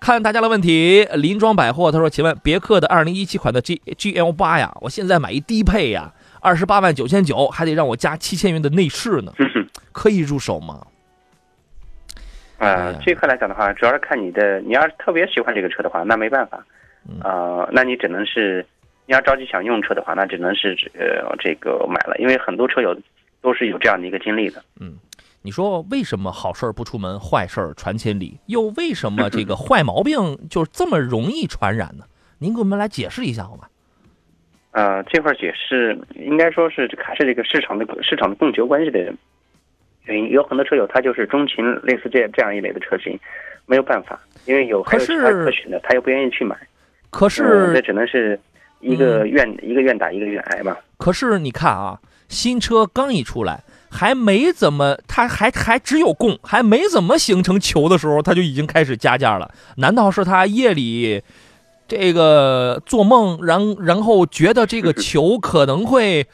[0.00, 9.32] 看大家的问题，林庄百货他说：“请问别克的二零一七款的 G G L 八呀，我现在买一低配呀，二十八万九千九，还得让我加七千元的内饰呢，
[9.90, 10.86] 可以入手吗？”
[12.58, 16.64] 呃，这块来讲的话，主要是看你的，你要是特别喜欢这个车的话，那没办法，
[17.24, 18.64] 呃，那你只能是，
[19.08, 22.94] 你要着急想用车的话，那只能是呃这个买了，因为很多车友
[23.40, 24.62] 都是有这样的一个经历的。
[24.78, 24.96] 嗯，
[25.40, 28.38] 你说为什么好事儿不出门，坏事儿传千里？
[28.48, 32.04] 又为什么这个坏毛病就这么容易传染呢？
[32.38, 33.64] 您给我们来解释一下好吗？
[34.72, 39.10] 呃，这块解释应该说是还是这个市场的市场的供求关系的。
[40.04, 43.18] 原因有很多车友他就是钟情类似这这样一类的车型，
[43.64, 46.54] 没有办法，因为有还有其他可选的，他又不愿意去买。
[47.10, 48.38] 可是这只能是
[48.80, 50.76] 一个愿一个愿打一个愿挨嘛。
[50.96, 59.52] 可是你看啊，新车刚一出来，还没怎么，他还还只有供，还没怎么形成球的时候，他就已经开始加价了。
[59.76, 61.22] 难道是他夜里
[61.86, 66.26] 这个做梦，然然后觉得这个球可能会？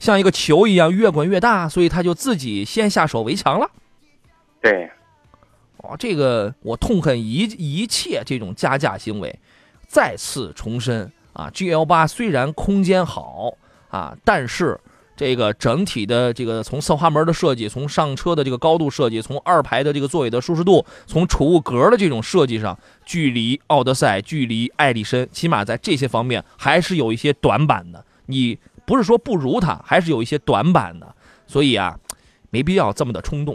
[0.00, 3.68] 像一个球一样越滚越大，所以他就自己先下手为强了。
[4.60, 4.88] 对，
[5.78, 9.36] 哦，这个我痛恨一一切这种加价行为。
[9.88, 13.54] 再次重申啊，G L 八虽然空间好
[13.88, 14.78] 啊，但是
[15.16, 28.04] 这个整体的这个从侧滑门的设计，从上车的这个高度设计，从二排的这个座椅的舒适度，从储物格的这种设计上，距离奥德赛、距离艾力绅，起码在这些方面还是有一些短板的。
[28.26, 28.58] 你。
[28.88, 31.14] 不是说不如它，还是有一些短板的，
[31.46, 31.94] 所以啊，
[32.48, 33.54] 没必要这么的冲动。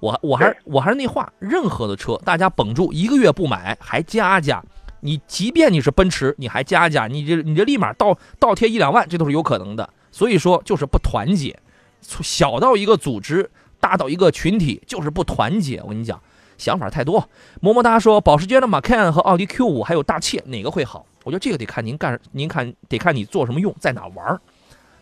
[0.00, 4.64] 我我还我还是那话，任何的车，大家绷住一个月不买还加价，
[5.00, 9.88] 你即便你是奔驰，你还加价，你这你这立马倒倒贴一两万，这都是有可能的。
[10.10, 11.58] 所以说就是不团结，
[12.00, 15.80] 小到一个组织，大到一个群体，就是不团结。
[15.82, 16.20] 我跟你讲，
[16.58, 17.28] 想法太多。
[17.60, 21.06] 么么哒说，保时捷的 Macan 和奥迪 Q 五还有大切哪个会好？
[21.24, 24.40] 我觉得这个得看您干，您看得看你做什么用，在哪玩。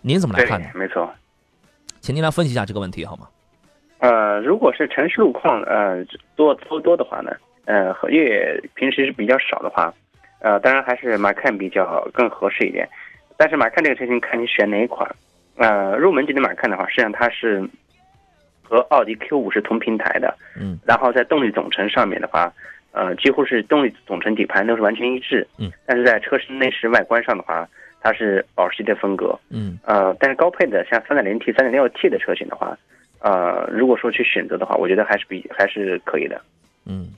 [0.01, 0.69] 您怎么来看呢？
[0.75, 1.09] 没错，
[2.01, 3.29] 请您来分析一下这个问题好吗？
[3.99, 6.05] 呃，如果是城市路况呃
[6.37, 7.33] 多多多的话呢，
[7.69, 9.93] 呃，越野平时是比较少的话，
[10.41, 12.89] 呃，当然还是马看比较更合适一点。
[13.37, 15.07] 但是马看这个车型看你选哪一款，
[15.57, 17.63] 呃，入门级的马看的话，实际上它是
[18.63, 22.51] 和奥迪 Q 五是同平台的，嗯，然后在动力总成上面的话，
[22.93, 27.69] 呃，几乎是动力总成底盘都是完全一致，嗯，但是在车身内饰外观上的话。
[28.01, 32.79] 它是保时捷的风格，嗯，呃，但是高配的像三点零 T、三点六 T 的车型的话，
[33.19, 36.41] 呃，如果说去选择的话，我觉得还是比还是可以的。
[36.87, 37.09] 嗯，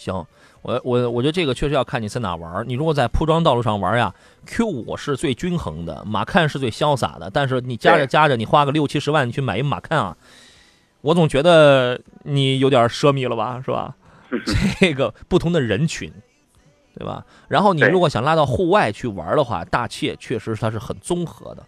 [0.00, 0.24] 行，
[0.62, 2.66] 我我我觉得这个确实要看你在哪玩。
[2.66, 4.14] 你如果在铺装道路上玩呀
[4.46, 7.28] ，Q 五是最均衡的，马看是最潇洒的。
[7.30, 10.16] 但是你加着加着，你花个六七十万你去买一马看啊，
[11.02, 13.94] 我总觉得你有点奢靡了吧，是吧？
[14.80, 16.10] 这个不同的人群。
[16.98, 17.24] 对吧？
[17.46, 21.64] 然后你如果想拉到户外去玩的话，大切确实它是很综合的。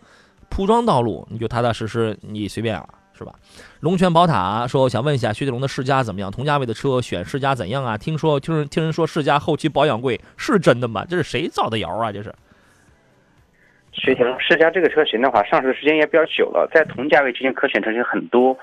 [0.51, 3.33] 铺装道路你就踏踏实实，你随便了，是吧？
[3.81, 6.31] 龙泉宝塔说：“想问一下，雪铁龙的世嘉怎么样？
[6.31, 7.97] 同价位的车选世嘉怎样啊？
[7.97, 11.05] 听说听人听人说世嘉后期保养贵，是真的吗？
[11.09, 12.11] 这是谁造的谣啊？
[12.11, 12.33] 这是？”
[13.93, 18.57] 雪铁龙世嘉这个车型的话，上市时间也比较久了，在同价位之间可选车型很多。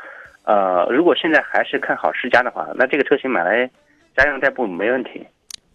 [0.44, 3.70] 呃，如果现在还是看好世嘉的话，那这个车型买来
[4.18, 5.24] 家用代步没问题。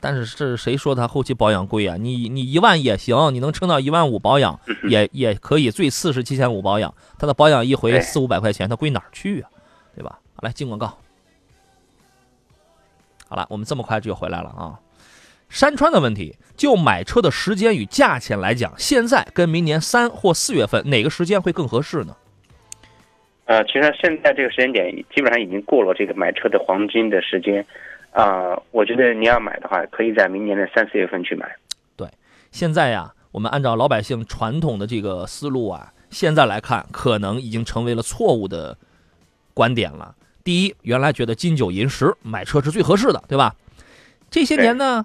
[0.05, 1.97] 但是是谁说它后期保养贵啊？
[1.99, 9.49] 你你一万也行，你能撑到一万五保养也也可以，最次是七千五保养，它的保养一回四五百块钱，它贵哪儿去啊？
[9.97, 10.19] 对吧？
[10.43, 10.99] 来进广告。
[13.27, 14.79] 好了，我们这么快就回来了啊！
[15.49, 22.15] 山川的问题，就买车的时间与价钱来讲，现在跟明年三或四月份哪个时间会更合适呢？
[23.47, 27.65] 呃，其实现在这个时间点基本上已经过了这个买车的黄金的时间。
[28.15, 31.57] 啊，我觉得你要买的话，可以在明年的三四月份去买。
[31.97, 32.09] 对，
[32.53, 38.79] 现在呀，我们按照老百姓传统的这个思路啊，现在来看，可能已经成为了错误的
[39.53, 40.15] 观点了。
[40.45, 43.57] 第一，原来觉得金九银十买车是最合适的，对吧？
[44.31, 45.05] 这些年呢？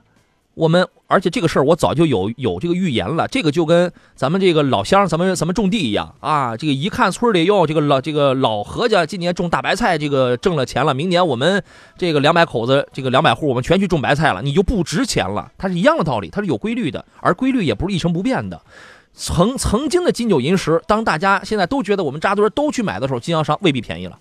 [0.59, 11.63] 我们而且这个事儿我早就有有这个预言了，这个就跟咱们这个老乡咱们咱们种地一样啊，这个一看村里哟，这个老这个老何家今年种大白菜，这个挣了钱了，明年我们
[11.97, 18.61] 这个两百口子这个两百户我们全去种白菜了，你就不值钱了，它是一样的道理，它是有规律的，而规律也不是一成不变的。
[19.13, 24.19] 曾曾经的金九银十，当大家现在都觉得我们扎堆都去买的时候，经销商未必便宜了。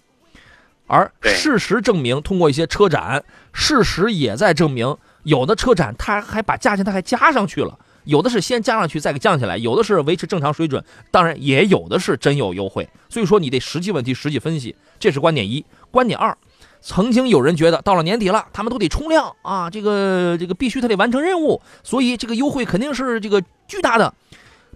[0.87, 3.23] 而事实证明，通过一些车展，
[3.53, 12.89] 事实也在证明，有的车展他还把价钱他还加上去了，有的是先加上去再给降下来，有的是维持正常水准，当然也有的是真有优惠。
[13.09, 15.65] 所以说你得实际问题实际分析，这是观点一。
[15.91, 16.37] 观点二，
[16.81, 24.15] 曾经有人觉得到了年底了，他们都得冲量啊，这个这个必须他得完成任务，所以这个优惠肯定是这个巨大的。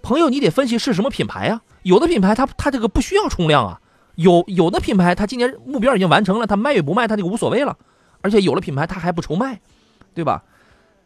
[0.01, 1.61] 朋友，你得分析是什么品牌啊？
[1.83, 3.79] 有的品牌它它这个不需要冲量啊。
[4.15, 7.77] 有有的品牌，它今年目标已经完成了，它卖与不卖，它就无所谓了。
[8.21, 9.59] 而且有的品牌它还不愁卖，
[10.13, 10.43] 对吧？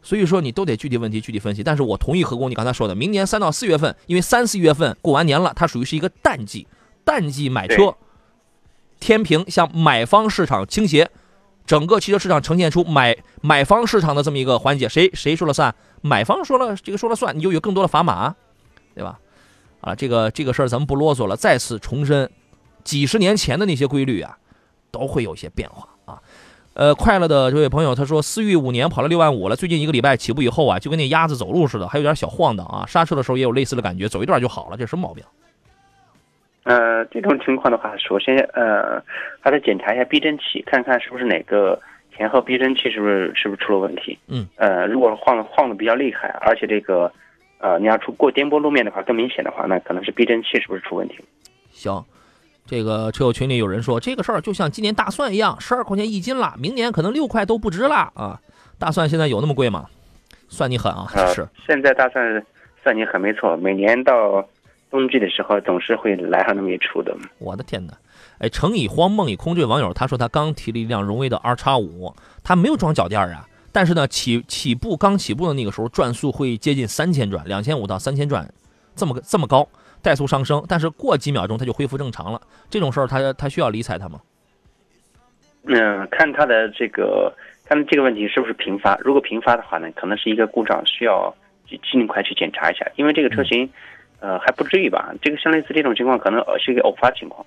[0.02, 1.62] 所以说你都得具体问题具体分析。
[1.62, 6.66] 但是我同意何工你刚才说的，明年三到四月份，因为三四月份过完年了，它属于是一个淡季，
[7.04, 7.94] 淡季买车，
[9.00, 11.10] 天平向买方市场倾斜，
[11.66, 15.74] 整个汽车市场呈现出买买方市场的这么一个环节，谁谁说了算？
[16.00, 18.36] 买方说了这个说了算，你就有更多的砝码，
[18.94, 19.18] 对吧？
[19.80, 22.30] 啊，这个这个事儿咱们不啰嗦了，再次重申。
[22.84, 24.38] 几十年前的那些规律啊，
[24.90, 25.97] 都会有一些变化啊。
[26.78, 32.86] 呃，快乐的这位朋友他说，思域五年跑了六万五了，最近一个礼拜起步以后啊，就跟那鸭子走路似的，还有点小晃荡啊。
[32.86, 35.24] 刹车的时候也有类似的感觉，走一段就好了，这什么毛病？
[36.62, 39.02] 呃，这种情况的话，首先呃，
[39.40, 41.76] 还得检查一下避震器，看看是不是哪个
[42.16, 44.16] 前后避震器是不是是不是出了问题。
[44.28, 44.46] 嗯。
[44.54, 47.12] 呃，如果晃晃的比较厉害，而且这个
[47.58, 51.18] 呃你要出过颠簸路面的话更明显的话，那可能是避震器是不是出问题？
[51.72, 52.04] 行。
[52.68, 58.38] 这个车友群里有人说，这个事儿就像今年大蒜一样，十二块钱一斤了，明年可能六块都不值了啊！
[58.78, 59.86] 大蒜现在有那么贵吗？
[60.50, 61.08] 算你狠啊！
[61.34, 62.46] 是，现在大蒜
[62.82, 63.56] 算你狠，没错。
[63.56, 64.46] 每年到
[64.90, 67.16] 冬季的时候，总是会来上那么一出的。
[67.38, 67.94] 我的天哪！
[68.36, 72.14] 哎，程以荒梦以空这位网友他说，他刚提了一辆荣威的 R 叉五，
[72.44, 78.46] 他没有装脚垫啊，但是呢，起起步刚起步的那个时候，转速会接近三千转，两千五到三千转，
[78.94, 79.66] 这么个这么高。
[80.02, 82.40] 怠速上升，但是过几秒钟它就恢复正常了。
[82.70, 84.20] 这种事儿，他他需要理睬他吗？
[85.64, 87.32] 嗯，看他的这个，
[87.64, 88.96] 看这个问题是不是频发。
[88.98, 91.34] 如果频发的话呢，可能是一个故障，需要
[91.90, 92.86] 尽快去检查一下。
[92.96, 93.68] 因为这个车型，
[94.20, 95.12] 呃，还不至于吧？
[95.20, 97.44] 这个像类似这种情况，可能是一个偶发情况，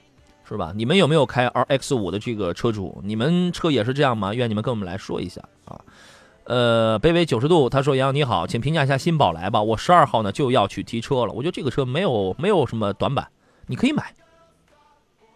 [0.48, 0.72] 是吧？
[0.76, 3.02] 你们有没有开 R X 五的这个车主？
[3.04, 4.34] 你们车也是这样吗？
[4.34, 5.80] 愿你们跟我们来说一下啊。
[6.46, 9.62] 呃，北纬九十度，他说：“杨洋你好，请评价一下新宝来吧。
[9.62, 11.32] 我十二号呢就要去提车了。
[11.32, 13.28] 我觉得这个车没有没有什么短板，
[13.68, 14.12] 你可以买。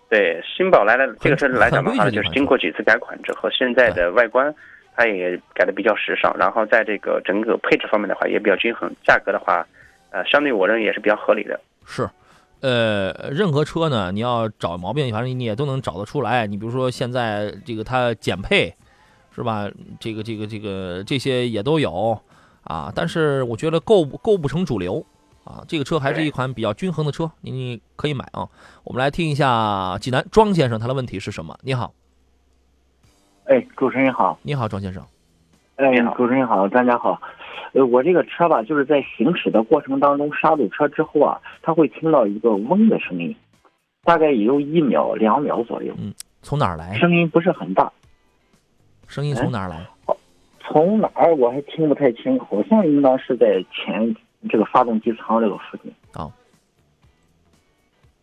[0.10, 4.53] 对，新宝来了，这个车来讲的话，就是经过几次改款之后，现在的外观
[4.95, 9.66] 它也改的比较时尚，然后在这个整个配置方面的话也比较均衡，价格的话，
[10.10, 11.60] 呃，相对我认为也是比较合理的。
[11.86, 12.10] 是，
[12.62, 16.47] 呃，任何车呢，你要找毛病，反正你也都能找得出来。
[16.47, 18.74] 你比如说现在这个它减配。”
[19.36, 19.69] 是吧？
[19.99, 22.17] 这个、这个、这个这些也都有
[22.63, 25.05] 啊，但是我觉得构构不成主流
[25.43, 25.61] 啊。
[25.67, 28.47] 这个车还是一款比较均衡的车，你可以买啊。
[28.86, 31.53] 我们来听一下济南庄先生他的问题是什么？
[31.63, 31.93] 你好，
[33.43, 35.03] 哎，主持人好，你好，庄先生，
[35.75, 37.21] 哎，主持人好，大家好。
[37.73, 43.36] 呃，我这个车吧，就是在行驶的过程当中刹住车之后啊，他会听到一个嗡的声音，
[44.05, 45.93] 大概也有一秒、两秒左右。
[45.99, 46.97] 嗯，从哪儿来？
[46.97, 47.91] 声音不是很大。
[49.08, 49.86] 声音从哪儿来？
[50.68, 54.16] 从哪儿我还听不太清，好像应当是在前
[54.49, 55.93] 这个发动机舱这个附近。
[56.14, 56.32] 啊，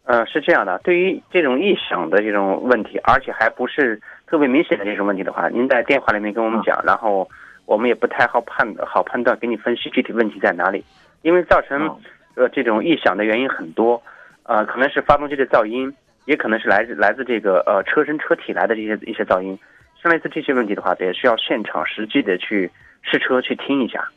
[0.05, 7.28] 呃，是这样的，对于这种异响的这种问题，而且还不是特别明显的这种问题的话，您在电话里面跟我们讲，然后
[7.64, 10.85] 我们也不太好判好判断，给你分析具体问题在哪里，
[11.22, 11.97] 因为造成
[12.35, 14.03] 呃这种异响的原因很多，
[14.43, 15.95] 呃，可能是发动机的噪音，
[16.26, 19.57] 也可能是来自来自这个呃车身车体来的这些一些噪音。
[20.03, 22.68] 像类似这些问题的话，也需要现场实际的去
[23.03, 24.09] 试车去听一下。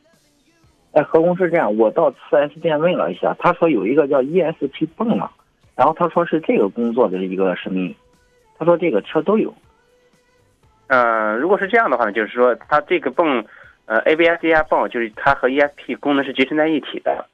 [0.93, 5.29] 哎，何工是这样，我到 4S 店问了一下，他说有一个叫 ESP 泵啊，
[5.75, 7.95] 然后他说是这个工作的一个声音，
[8.57, 9.53] 他说这个车都有。
[10.88, 13.45] 呃，如果是这样的话呢，就是说它这个泵，
[13.86, 17.25] 呃，ABS 压泵就是它和 ESP 功能是集成在一起的。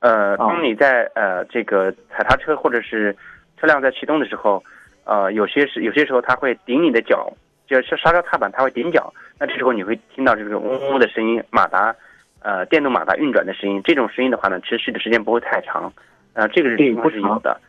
[0.00, 3.14] 呃，当你在呃这个踩踏车或者是
[3.58, 4.62] 车辆在启动的时候，
[5.04, 7.30] 呃，有些是有些时候它会顶你的脚。
[7.68, 11.94] 就是刹车踏板，它会顶脚，那这时候你会听到这种嗡嗡的声音，马达，
[12.40, 13.80] 呃，电动马达运转的声音。
[13.84, 15.92] 这种声音的话呢，持续的时间不会太长，
[16.32, 17.60] 呃，这个是情况是有的。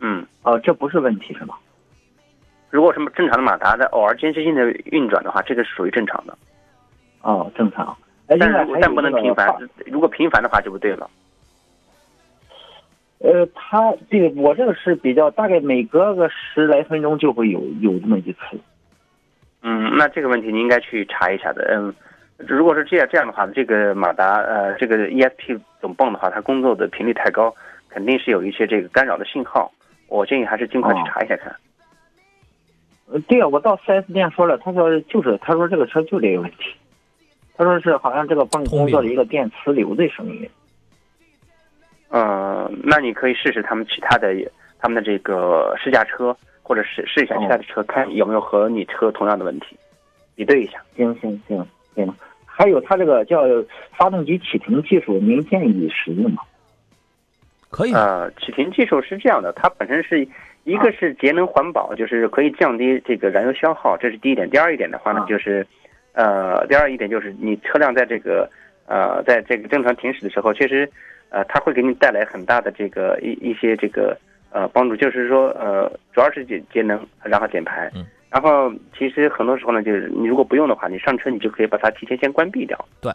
[0.00, 1.54] 嗯，哦，这不是问题是吗？
[2.68, 6.36] 如果什么正常的马达在偶尔间歇性的运转的话，这个是属于正常的。
[7.22, 7.96] 哦，正常。
[8.26, 9.56] 但是但不能频繁，
[9.86, 11.08] 如果频繁的话就不对了。
[13.20, 18.58] 呃，它这个我这个是比较大概每隔个十来分钟就会有有这么一次。
[19.66, 21.64] 嗯，那这个问题你应该去查一下的。
[21.72, 21.94] 嗯，
[22.36, 27.52] 如果是这样这样的话，这个马达呃，这个 ESP 总泵的话，它工作的频率太高，
[27.88, 29.72] 肯定是有一些这个干扰的信号。
[30.08, 31.56] 我建议还是尽快去查一下看。
[33.26, 36.74] 对呀，我到 4S 店说了，他说就是，他说这个车就这个问题，
[37.56, 40.46] 他说是好像这个泵工作的一个电磁流的声音。
[42.10, 44.34] 呃，那你可以试试他们其他的
[44.78, 49.76] 他们的这个试驾车，或者试试一下其他的车，看有没有和你车同样的问题，
[50.34, 50.82] 比对一下。
[50.96, 52.12] 行行行行，
[52.46, 53.42] 还有它这个叫
[53.92, 56.42] 发动机启停技术，您建议使用吗？
[57.70, 57.92] 可以。
[57.92, 60.26] 呃，启停技术是这样的，它本身是
[60.64, 64.48] 一个是节能环保，就是可以降低这个燃油消耗，这是第一点。
[64.48, 65.66] 第二一点的话呢，就是，
[66.14, 68.48] 呃，第二一点就是你车辆在这个
[68.86, 70.90] 呃，在这个正常行驶的时候，确实，
[71.28, 74.16] 呃，它会给你带来很大的这个一一些这个
[74.54, 77.90] 呃帮助，就是说呃，主要是节节能，然后减排。
[77.94, 78.06] 嗯。
[78.30, 82.78] 然后其实很多时候呢，就是你如果不用的话，你上车你就可以把它提前先关闭掉。
[83.00, 83.12] 对。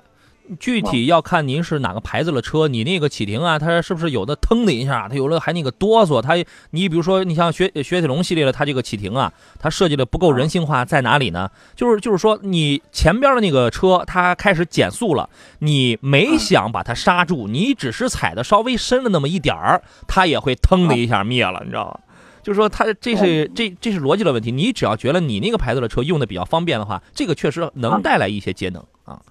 [0.59, 6.35] 具体要看您是哪个牌子的车，你那个启停啊，它是不是有的腾的一下，它有的还那个哆嗦，它
[6.71, 11.49] 你比如说你像雪雪铁龙系列的，它这个启停啊，它设计的不够人性化在哪里呢？
[11.75, 15.29] 就是就是说你前边的那个车它开始减速了，
[15.59, 21.99] 你没想把它刹住，你只是踩的稍微深了那么一点儿，它也会腾的一下灭了，你知道吗？
[22.41, 29.21] 就是说它这是这这是逻辑的问题，你只要觉得你那个牌子的车用的比较方便的话，这个确实能带来一些节能啊。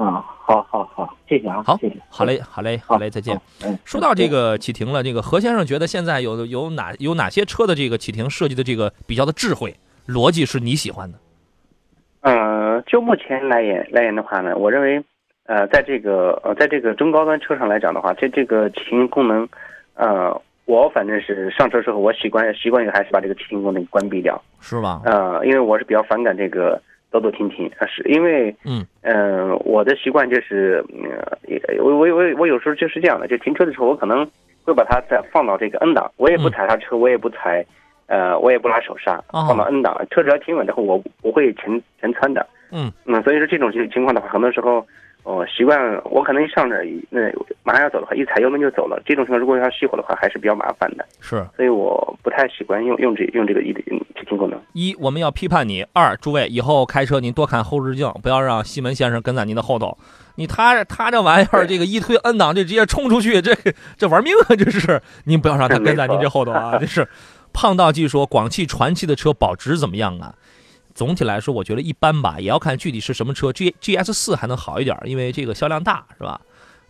[0.00, 3.38] 啊，好，好，好，谢谢啊，好，谢谢，好嘞，好嘞，好嘞，再见。
[3.62, 9.76] 嗯，说到这个启停了，这个何先生觉得现在有有哪有哪些车的这个启停设计的这个比较的智慧
[10.08, 11.18] 逻辑是你喜欢的？
[12.22, 15.04] 呃，就目前来言来言的话呢，我认为，
[15.44, 19.46] 呃，在这个呃在这个中高端车上来讲的话，这这个启停功能，
[19.94, 20.34] 呃，
[20.64, 25.02] 我反正是上车之后，我习惯习惯于还是把这个启停功能关闭掉，是吗？
[25.04, 26.80] 呃，因为我是比较反感这个。
[27.10, 34.24] 走走停停，啊，是因为，嗯，呃，我的习惯就是，呃，我我我我有时候就是这样的，就停车的时候，我可能
[34.64, 37.64] 会把它再放到这个 N 档，我也不踩刹车，我也不踩，
[38.06, 44.86] 呃，我也不拉手刹，放到 N 档，车只要停稳之后，我不会前前窜的，嗯，嗯，所以说这种情情况的话，很多时候，
[45.22, 46.76] 我习惯，我可能一上这
[47.10, 47.20] 那
[47.62, 54.60] 马上要走的话，一踩油门就走了，这种情况如果要熄火的话，还是比较麻烦的，是，所以我不太习惯用用这用这个一启停功能。
[54.72, 59.96] 一，我们要批判你；二，诸位以后开车您多看后视镜，不要让西门先生跟在您的后头。
[60.36, 63.54] 你他他这玩意儿，这个一推 N 档就直接冲出去，这
[63.98, 64.56] 这玩命啊！
[64.56, 66.76] 这是您不要让他 跟在您这后头啊！
[66.80, 67.06] 这是。
[67.52, 70.32] 胖道记说，广汽传祺的车保值怎么样啊？
[70.94, 73.52] 总体来说，我觉得一般吧，也要看具体是什么车。
[73.52, 76.40] G G S 四还能好一点，因为这个销量大，是吧？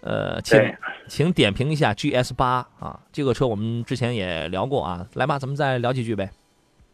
[0.03, 0.59] 呃，请
[1.07, 6.31] 请点评一下 G S 八啊，这个车我们之前也聊过啊，来吧，咱们再聊几句呗。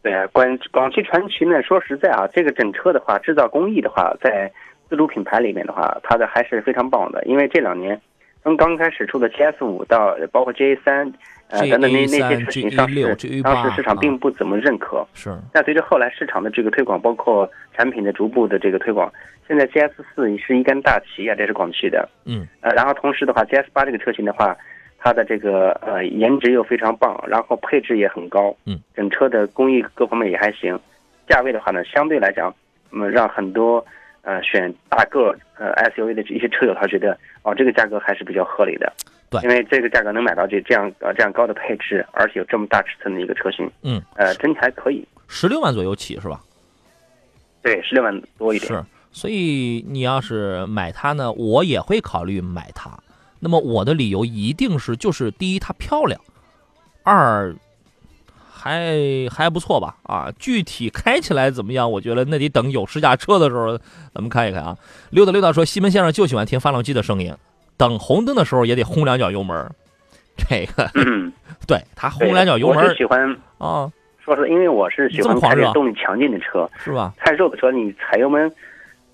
[0.03, 4.51] 对啊，广广汽传祺呢，说实在啊，这个整车的话，制造工艺的话，在
[4.89, 7.23] 自主品牌里面的话，它的还是非常棒的。
[7.25, 7.99] 因为这两年，
[8.43, 11.11] 从刚开始出的 GS 五到包括 GA 三，
[11.49, 15.05] 呃等等那那些车型上市，当时市场并不怎么认可。
[15.13, 15.35] 是。
[15.53, 19.11] 但随着后来市场的这个推广，包括产品的逐步的这个推广，
[19.47, 22.07] 现在 GS 四是一杆大旗啊，这是广汽的。
[22.25, 22.47] 嗯。
[22.61, 24.55] 呃，然后同时的话，GS 八这个车型的话。
[24.99, 30.77] 它的这个呃颜值又非常棒，然后配置也很高，嗯，整车的工艺各方面也还行，
[31.29, 32.53] 价位的话呢，相对来讲，
[32.91, 33.85] 嗯，让很多
[34.23, 38.91] 呃选大个呃 SUV 的一些车友他觉得哦这个价格还是比较合理的，
[39.29, 46.41] 对，因为这个价格能买到这这样呃这样高的配置，而且有这么大尺寸的一个车型，嗯，呃真的还可以，十六万左右起是吧？
[47.61, 52.89] 对，十六万多一点，是，所以你要是买它呢，我也会考虑买它。
[53.39, 56.19] 那么我的理由一定是，就是第一它漂亮，
[57.03, 57.53] 二
[58.49, 61.91] 还还不错吧啊，具体开起来怎么样？
[61.91, 63.77] 我觉得那得等有试驾车的时候
[64.13, 64.77] 咱们看一看啊。
[65.09, 67.35] 溜达溜达说，西门先生就喜欢听发动机的声音，
[67.77, 69.69] 等红灯的时候也得轰两脚油门。
[70.37, 71.31] 这个，嗯、
[71.65, 73.91] 对他轰两脚油门，我是喜欢啊。
[74.23, 77.13] 说是因为我是喜欢开这动力强劲的车，是吧？
[77.17, 78.51] 太肉的车你踩油门，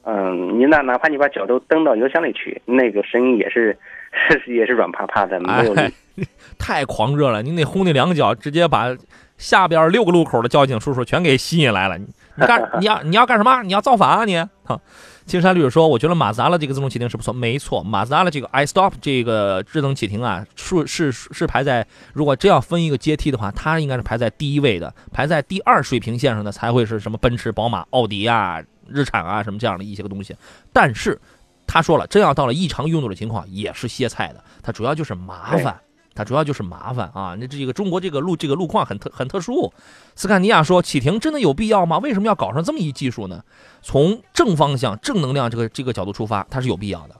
[0.03, 3.77] 嗯，你那哪怕你把脚都蹬到油箱里去，那个声音也是。
[4.45, 5.91] 也是软趴趴的，没有力，哎、
[6.59, 7.41] 太狂热了！
[7.41, 8.95] 您得轰那两脚，直接把
[9.39, 11.97] 下边六个路口的交警叔叔全给吸引来了。
[12.35, 13.63] 你你干 你要你要干什么？
[13.63, 14.37] 你要造反啊你！
[14.63, 14.79] 哈，
[15.25, 30.35] 青山律师说，我觉得马自达的这个自动启停是不错，没错，马自达的这个 iStop 这个智能启停啊，是是是排在如果真要分一个阶梯的话，它应该是排在第一位的，排在第二水平线上的才会是什么奔驰、宝马、奥迪啊、日产啊什么这样的一些个东西，
[30.71, 31.19] 但是。
[31.65, 34.43] 他说了，真要到了异常拥堵的情况，也是歇菜的。
[34.61, 35.79] 它主要就是麻烦，
[36.15, 37.35] 它主要就是麻烦啊！
[37.39, 39.73] 那这个中国这个路这个路况很特很特殊。
[40.15, 41.97] 斯堪尼亚说，启停真的有必要吗？
[41.99, 43.43] 为什么要搞上这么一技术呢？
[43.81, 47.15] 从正方向、正能量这个这个角度出发，它是有必要的。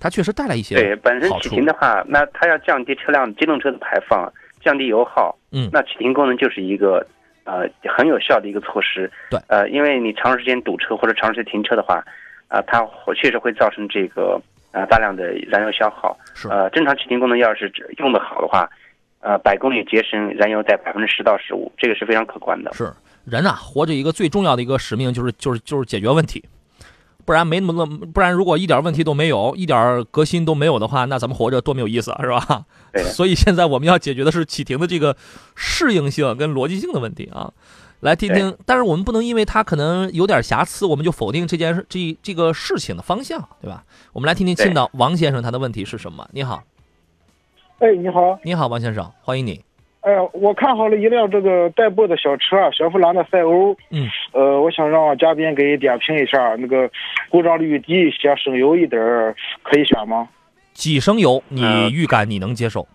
[0.00, 4.32] 它确实带来一些对本身启停的话，那它要降低车辆机动车的排放，
[4.62, 7.04] 降低油耗，嗯，那启停功能就是一个
[7.42, 9.10] 呃很有效的一个措施。
[9.28, 11.96] 对，呃，因为你长时间堵车或者长时间停车的话，
[12.46, 12.86] 啊，它
[13.20, 14.40] 确实会造成这个
[14.72, 16.16] 呃大量的燃油消耗。
[16.34, 18.68] 是，呃，正常启停功能要是用的好的话，
[19.20, 22.72] 呃，百公里节省燃油在百分之十到十五，这个是非常可观的。
[22.72, 22.92] 是，
[23.24, 26.44] 人啊，活着一个最重要的一个使命就是就是就是解决问题。
[27.24, 32.64] 不然没那么多，不然如果一点问题都没有，一点革新都没有的话，那咱们活着多没有意思，是吧？
[32.90, 33.02] 对。
[33.02, 35.14] 所以现在我们要解决的是启停的这个
[35.54, 37.52] 适应性跟逻辑性的问题啊。
[38.00, 43.82] 来听听，但是我们不能因为他可能有点瑕疵，我们就否定这件事这这个事情的方向，对吧？
[44.12, 46.28] 我们来听听青岛王先生他的问题是什么？
[46.32, 46.62] 你好。
[47.80, 48.38] 哎，你好。
[48.44, 49.60] 你好，王先生，欢迎你。
[50.02, 53.76] 哎，我看好了一辆这个代步的小车，雪佛兰的赛欧。
[53.90, 54.08] 嗯。
[54.32, 56.88] 呃，我想让嘉宾给点评一下，那个
[57.28, 59.00] 故障率低一些、省油一点，
[59.64, 60.28] 可以选吗？
[60.72, 61.42] 几升油？
[61.48, 62.86] 你预感你能接受？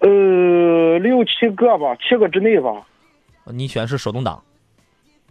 [0.00, 2.86] 呃，六七个吧，七个之内吧。
[3.52, 4.42] 你选是手动挡？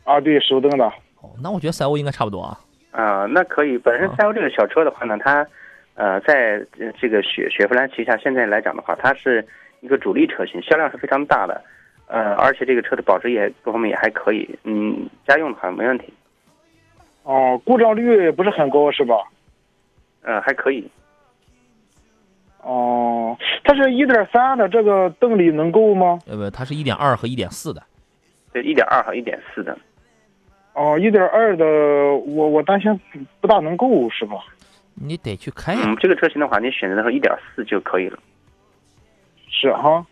[0.04, 0.90] 啊，对，手动挡。
[1.22, 2.60] 哦，那我觉得赛欧应该差不多啊。
[2.92, 3.78] 啊，那可以。
[3.78, 5.46] 本身赛欧这个小车的话呢，它
[5.96, 6.66] 呃，在
[7.00, 9.48] 这个雪雪佛兰旗下，现在来讲的话，它是。
[9.82, 11.62] 一个主力车型，销量是非常大的，
[12.08, 16.12] 呃，而且这个车的保值也各方面也还可以，嗯，家用的话没问题。
[17.22, 19.16] 哦，故障率不是很高是吧？
[20.24, 20.90] 呃，还可以。
[22.64, 26.18] 哦，它是一点三的，这个动力能够吗？
[26.26, 27.84] 呃不，它是一点二和一点四的。
[28.62, 29.78] 对，一点二和一点四的。
[30.74, 33.00] 哦，一点二的，我我担心
[33.40, 34.38] 不大能够是吧？
[34.96, 35.76] 你得去开。
[35.76, 38.18] 嗯，这个车型的话，你选择的时候一点四就可以了。
[39.50, 40.06] 是哈，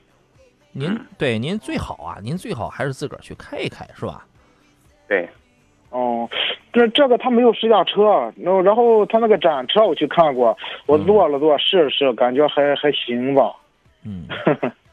[0.72, 4.26] 您对您最好啊，您最好还是自个儿去开一开，是吧？
[5.08, 5.28] 对，
[5.89, 6.28] 哦，
[6.74, 10.56] 这这个他没有试驾车，那然后他那个展车我去看过，
[10.88, 13.56] 我坐了坐试了试，感觉还还行吧。
[14.04, 14.28] 嗯，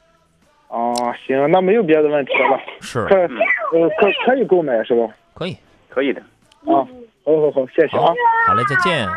[0.72, 2.58] 哦，行，那没有别的问题了。
[2.80, 5.14] 是，可呃可可以购买是吧？
[5.34, 5.54] 可以，
[5.90, 6.20] 可以的。
[6.62, 6.80] 啊，
[7.24, 8.06] 好好好，谢谢啊。
[8.48, 9.12] 好嘞，再见啊。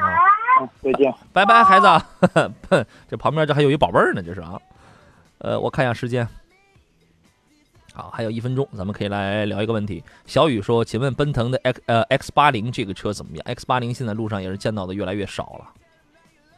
[0.84, 1.88] 再见，拜拜，孩子。
[3.08, 4.60] 这旁边这还有一宝贝儿呢，这是啊。
[5.38, 6.28] 呃，我看一下时间，
[7.94, 10.04] 好，还有一分钟，咱们可以来聊一个问题。
[10.26, 15.68] 小雨说：“请问奔腾的 X 呃 X 八零这个车怎么样？X 八零现在路上也是见到的越来越少了。”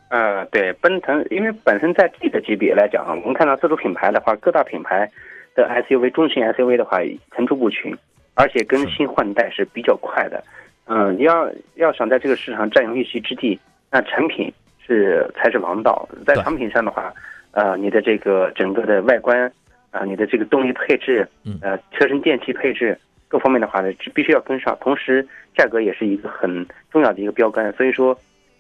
[0.10, 5.10] 呃，对，奔腾，因为本身在这个级别来讲啊，我们看到自主品牌的话，各大品牌
[5.56, 7.00] 的 SUV 中型 SUV 的话
[7.36, 7.92] 层出不穷，
[8.36, 10.44] 而且更新换代是比较快的。
[10.86, 13.60] 嗯，你要要想在这个市场占有一席之地，
[13.92, 14.54] 那产品
[14.86, 16.08] 是才是王道。
[16.26, 17.14] 在产品上的话。
[17.52, 19.52] 呃，你的这个整个的外观，
[19.90, 21.28] 啊，你的这个动力配置，
[21.60, 22.96] 呃，车身电器配置
[23.28, 24.78] 各方面的话呢，必须要跟上。
[24.80, 27.74] 同时，价格也是一个很重要的一个标杆。
[27.74, 28.16] 所以说，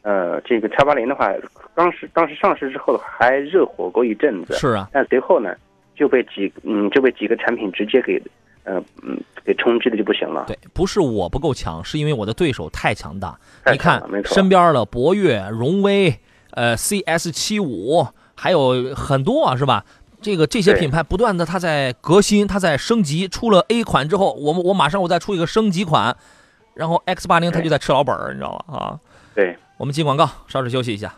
[0.08, 1.30] 呃，这个叉八零的话，
[1.76, 4.54] 当时当时上市之后还热火过一阵子。
[4.54, 4.88] 是啊。
[4.94, 5.54] 但随后呢，
[5.98, 8.18] 就被几嗯就被几个产品直接给，
[8.64, 10.46] 呃嗯给冲击的就不行了。
[10.48, 13.38] 对，不是我不够强，是因为我的对手太强大。
[13.70, 14.02] 你看。
[14.24, 16.18] 身边的博越、荣威，
[16.52, 18.08] 呃，CS 七五。
[18.40, 19.84] 还有很多啊，是吧？
[20.22, 23.28] 这个这些品牌不断的，它在革新，它在升级。
[23.28, 26.16] 出了 A 款之后，我们我马上我再出一个升级款，
[26.76, 28.78] 然后 X 八零它就在吃老本儿，你知道吗？
[28.78, 29.00] 啊，
[29.36, 31.14] 对，我们进广告，稍事休息一下。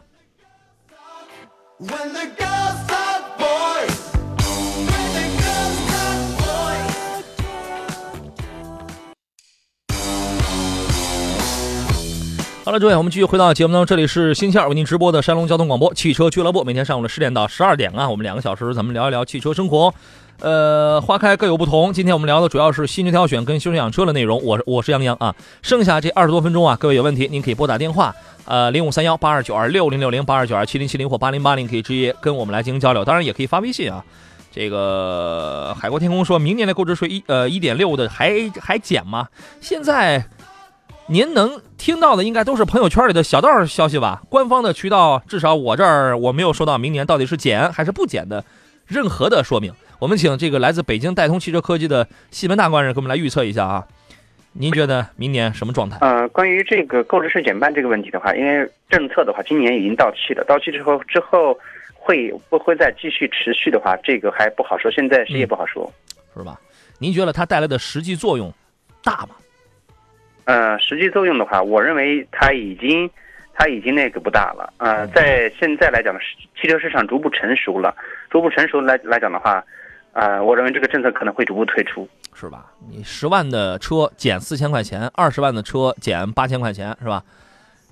[12.66, 19.94] 好了，诸位，我们继续回到节目当中，这里是星期二为您直播的山东交通广播汽车俱乐部，每天上午的十点到十二点啊，我们两个小时，咱们聊一聊汽车生活。
[20.42, 24.42] 呃，花开各有不同，今天我们聊的主要是新车挑选跟修车养车的内容。
[24.44, 28.16] 我我是杨洋啊，剩下这二十多分钟啊，各位有问题您可以拨打电话，
[28.46, 34.04] 呃，零五三幺八二九二六零六零八二九二七零七零或八零八零，可以直接跟我们来进行交流，当然也可以发微信啊。
[34.52, 39.28] 这个海阔天空说明年的购置税一呃一点六的还还减吗？
[39.60, 40.26] 现在。
[41.12, 44.22] 您能听到的应该都是朋友圈里的小道消息吧？
[44.30, 48.46] 官方的渠道，至少我这儿我没有收到明年到底是减还是不减的
[48.86, 49.74] 任何的说明。
[50.00, 53.86] 我们请这个来自北京戴通汽车科技的西门大官人给我们来预测一下啊！
[54.54, 55.98] 您觉得明年什么状态？
[56.00, 61.58] 呃，关于这个购置税减半这个问题的话，因为政策的话今年已经到期了，到期之后之后
[61.94, 65.92] 会不会再继续持续的话，这个还不好说，现在谁也不好说，
[66.34, 66.58] 是吧？
[66.98, 68.54] 您觉得它带来的实际作用
[69.04, 69.36] 大吗？
[70.46, 73.10] 呃，实际作用的话，我认为它已经，
[73.54, 74.74] 它已经那个不大了。
[74.78, 76.22] 呃，在现在来讲呢，
[76.60, 77.94] 汽车市场逐步成熟了，
[78.30, 79.64] 逐步成熟来来讲的话，
[80.20, 82.66] 呃，我认为这个政策可能会逐步退出，是吧？
[82.90, 87.24] 你十万的车减四千块钱，二十万的车减八千块钱，是吧？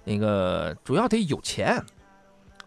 [0.03, 1.81] 那个主要得有钱，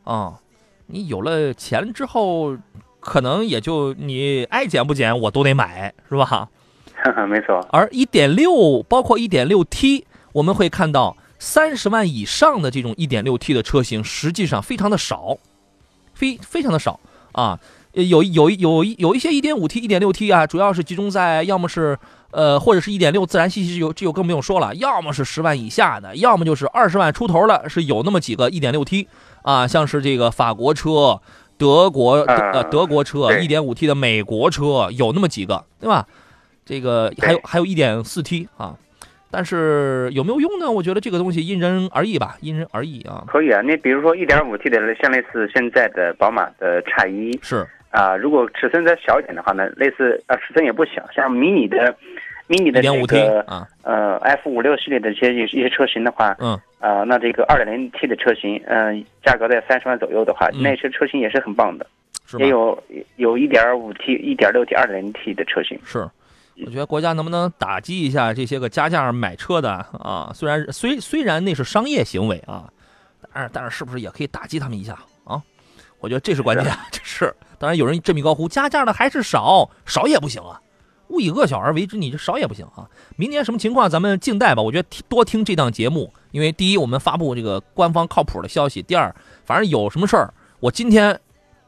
[0.04, 0.40] 啊，
[0.86, 2.56] 你有了钱之后，
[3.00, 6.48] 可能也就你爱减不减，我都得买，是吧？
[7.28, 7.60] 没错。
[7.70, 15.36] 而一点六，包括一点六 T，我们会看到三十万以上的这种一点六 T 的车型，实际上非常的少，
[16.14, 16.98] 非非常的少
[17.32, 17.60] 啊。
[17.92, 21.98] 有有有有一些一点五 T、一点六 T 啊，主要是集中在要么是
[22.30, 29.08] 呃，或者是一点六自然吸气，这就这就更不用说了，要么是十万以下的，要么就是二十万出头的，是有那么几个一点六 T
[29.42, 31.20] 啊，像是这个法国车、
[31.58, 36.06] 德国呃德国车一点五 T 的美国车有那么几个，对吧？
[36.64, 38.76] 这个还有还有一点四 T 啊，
[39.32, 40.70] 但是有没有用呢？
[40.70, 43.24] 我觉得这个东西因人而异吧，因人而异啊。
[43.26, 51.94] 可以啊，你比如说一点五 T 的，像类似现在的宝马的叉一，是啊，如果尺寸再小一点的话呢，类似啊尺寸也不小，像迷你的
[52.46, 61.86] 迷你的这个啊呃 F 五六系列的这些一些车型的话，嗯啊，那这个二点零 T 的车型，嗯，价格在三十万左右的话，那些车型也是很棒的，
[62.38, 62.80] 也有
[63.16, 66.08] 有一点五 T、一点六 T、二点零 T 的车型是。
[66.66, 70.30] 我觉得国家能不能打击一下这些个加价买车的啊？
[70.34, 72.68] 虽然虽虽然那是商业行为啊，
[73.32, 74.92] 但是但是是不是也可以打击他们一下
[75.24, 75.40] 啊？
[76.00, 77.32] 我觉得这是关键， 这是。
[77.60, 80.60] 当然有人振臂高呼加价的还是少，少也不行啊！
[81.08, 82.88] 勿以恶小而为之，你这少也不行啊！
[83.16, 84.62] 明年什么情况咱们静待吧。
[84.62, 91.20] 我觉得听多听这档节目，因为第一我们发布这个官方靠谱的消息，第二反正有什么事儿，我今天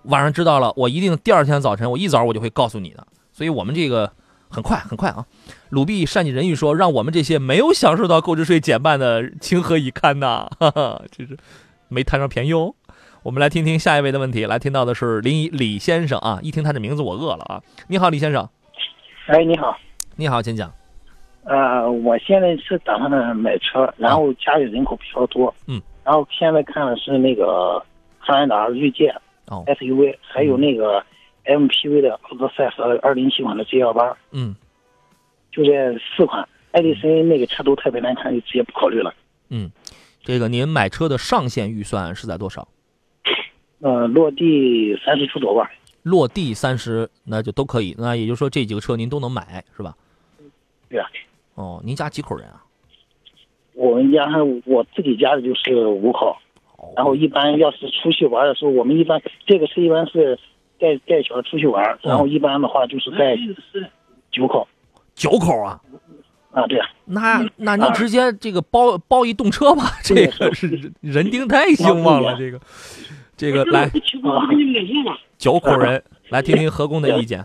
[0.05, 3.07] 晚上知道了，我一定第二天早晨我一早我就会告诉你的。
[3.33, 4.13] 所以我们这个。
[4.55, 5.25] 很快，很快啊！
[5.71, 11.39] 鲁碧善解人意说：“让我们这些没有享受到购置税减半的，情何以堪呐！”哈哈，这是
[11.89, 12.75] 没贪上便宜哦。
[13.23, 16.41] 我们来听听下一位的问题，来听到的是林李先生啊！
[16.43, 17.63] 一听他的名字，我饿了啊！
[17.87, 18.49] 你好，李先生。
[19.27, 19.77] 哎，你好，
[20.17, 20.73] 你好，请讲。
[21.45, 27.81] 呃，我现在是打算买车，然后家里人口比较多，嗯，然后现在看的是那个
[28.19, 29.15] 汉兰达锐界
[29.47, 31.05] 哦 SUV，还有那个。
[31.45, 34.55] MPV 的奥德赛和二零七款的 G 幺八，嗯，
[35.51, 36.49] 就这四款。
[36.71, 39.13] 爱迪生那个车都特别难看，就直接不考虑了。
[39.49, 39.69] 嗯，
[40.23, 42.69] 这个您买车的上限预算是在多少？
[43.83, 45.71] 呃，落地三十出头吧。
[46.03, 47.95] 落地三十，那就都可以。
[47.99, 49.95] 那也就是说，这几个车您都能买，是吧？
[50.89, 51.07] 对啊。
[51.55, 52.65] 哦，您家几口人啊？
[53.75, 54.27] 我们家
[54.65, 56.35] 我自己家的就是五口，
[56.97, 60.39] 然后一般要是出去玩的时候，我们一般这个车一般是。
[60.81, 63.37] 带带小孩出去玩，然后一般的话就是带
[64.33, 64.67] 九口，
[65.15, 65.81] 九口啊，
[66.51, 72.61] 啊对啊，那那您直接这个包包一动车吧，这个是人丁太兴旺了，这个
[73.37, 73.91] 这个来
[75.39, 77.45] 九口人 来听听何工的意见。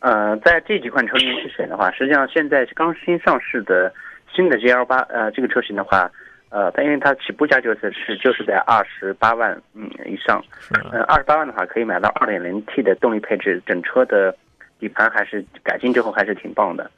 [0.00, 3.92] 呃，在这几款车型去选的话，实际上现在刚新上市的
[4.34, 6.10] 新的 G L 八，呃，这个车型的话。
[6.48, 10.42] 呃，它因为它起步价就是是就是在二十八万嗯以上，
[10.92, 14.34] 呃二十八万的话可以买到二点零 T 的动力配置，整车的
[14.78, 16.88] 底盘还是改进之后还是挺棒的，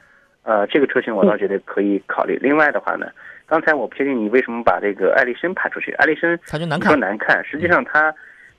[0.42, 2.38] 呃这个车型我倒觉得可以考虑。
[2.42, 3.06] 另外的话呢，
[3.48, 7.44] 刚才我不确定你为什么把这个艾力绅排出去，艾力绅它就难看，难看。
[7.44, 8.14] 实际上它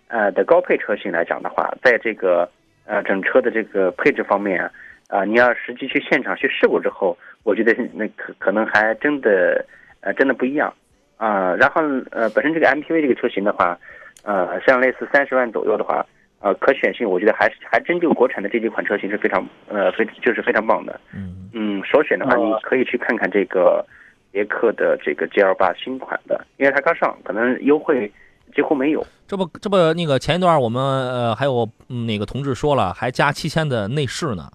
[0.07, 2.49] 呃的高配车型来讲的话，在这个
[2.85, 4.69] 呃整车的这个配置方面
[5.07, 9.65] 啊，你要实际去现场去试过之后，我觉得那可可能还真的。
[10.01, 10.73] 呃，真的不一样，
[11.17, 11.81] 啊，然后
[12.11, 13.77] 呃，本身这个 MPV 这个车型的话，
[14.23, 16.05] 呃，像类似三十万左右的话，
[16.39, 23.85] 呃，可选性我觉得还是还真就国产的这几款车型是非常呃非就是非常棒的，嗯嗯，首选的话你可以去看看这个
[24.31, 28.11] 别克的这个 GL 八新款的，因为它刚上，可能优惠
[28.55, 29.05] 几乎没有。
[29.27, 34.51] 这不这不那个前一段我们呃还有那个同志说了，还加七千的内饰呢。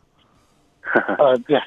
[1.19, 1.61] 呃，对。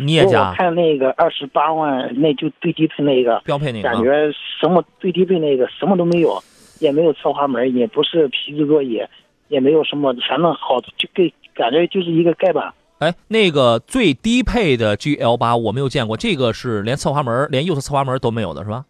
[0.00, 0.50] 你也加？
[0.50, 4.30] 我看那个二十八万，那就最低配那个标配那个，感觉
[4.60, 6.40] 什么最低配那个什么都没有，
[6.78, 9.02] 也没有侧滑门，也不是皮质座椅，
[9.48, 12.72] 也没有什么，反正好就给感觉就是一个盖板。
[12.98, 18.84] 哎，那个最低配的 GL 八我没有见过，这个是连侧滑门，连右侧侧滑门都没有的是吧？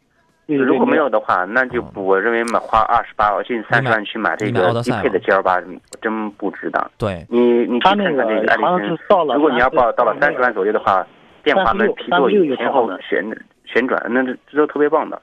[0.46, 5.60] 如果没有的话，那就不，我认为买花二十八近三十万去买这个低配的 G L 八，
[6.00, 6.90] 真不值当。
[6.96, 11.06] 对，你你去看看这个爱丽绅，如果你要报到了三十万左右的话，
[11.44, 13.22] 电滑门、皮座椅、前后旋
[13.66, 15.20] 旋转，那这这都特别棒的。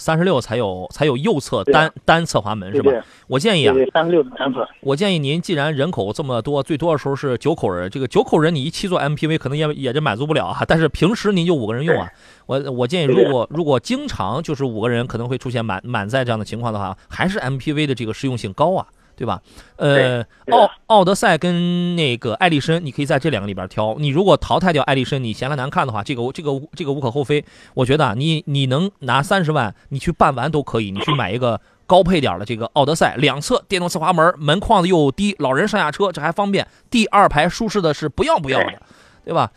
[0.00, 2.90] 三十六才有才有右侧单单侧滑门是吧？
[3.28, 4.66] 我建议啊，三十六单侧。
[4.80, 10.64] 我建议您，既然人口这么多，最多的时候是九口人，这个九口人你一七座 MPV 可能也也就满足不了啊。
[10.66, 12.08] 但是平时您就五个人用啊。
[12.46, 18.86] 我我建议，如果如果经常就是五个人可能会出现满满载这样的情况的话，还是 MPV 的这个实用性高啊。
[19.20, 19.42] 对吧？
[19.76, 23.94] 呃，奥奥德赛跟那个艾力绅，你可以在这两个里边挑。
[23.98, 27.44] 你如果淘汰掉艾力绅，你嫌它难看的话，这个这个这个无可厚非。
[27.74, 30.90] 我觉得啊你你能拿三十万，你去办完都可以。
[30.90, 36.66] 你去买一个高配点的这个奥德赛，两侧电动侧滑门，门框子又低，老人上下车这还方便。
[36.90, 38.80] 第二排舒适的是不要不要的，
[39.22, 39.52] 对吧？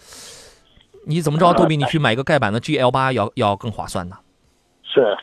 [1.08, 4.18] 你怎么着都比你去买一个盖板的 GL 八要要更划算呢？
[4.84, 5.18] 是，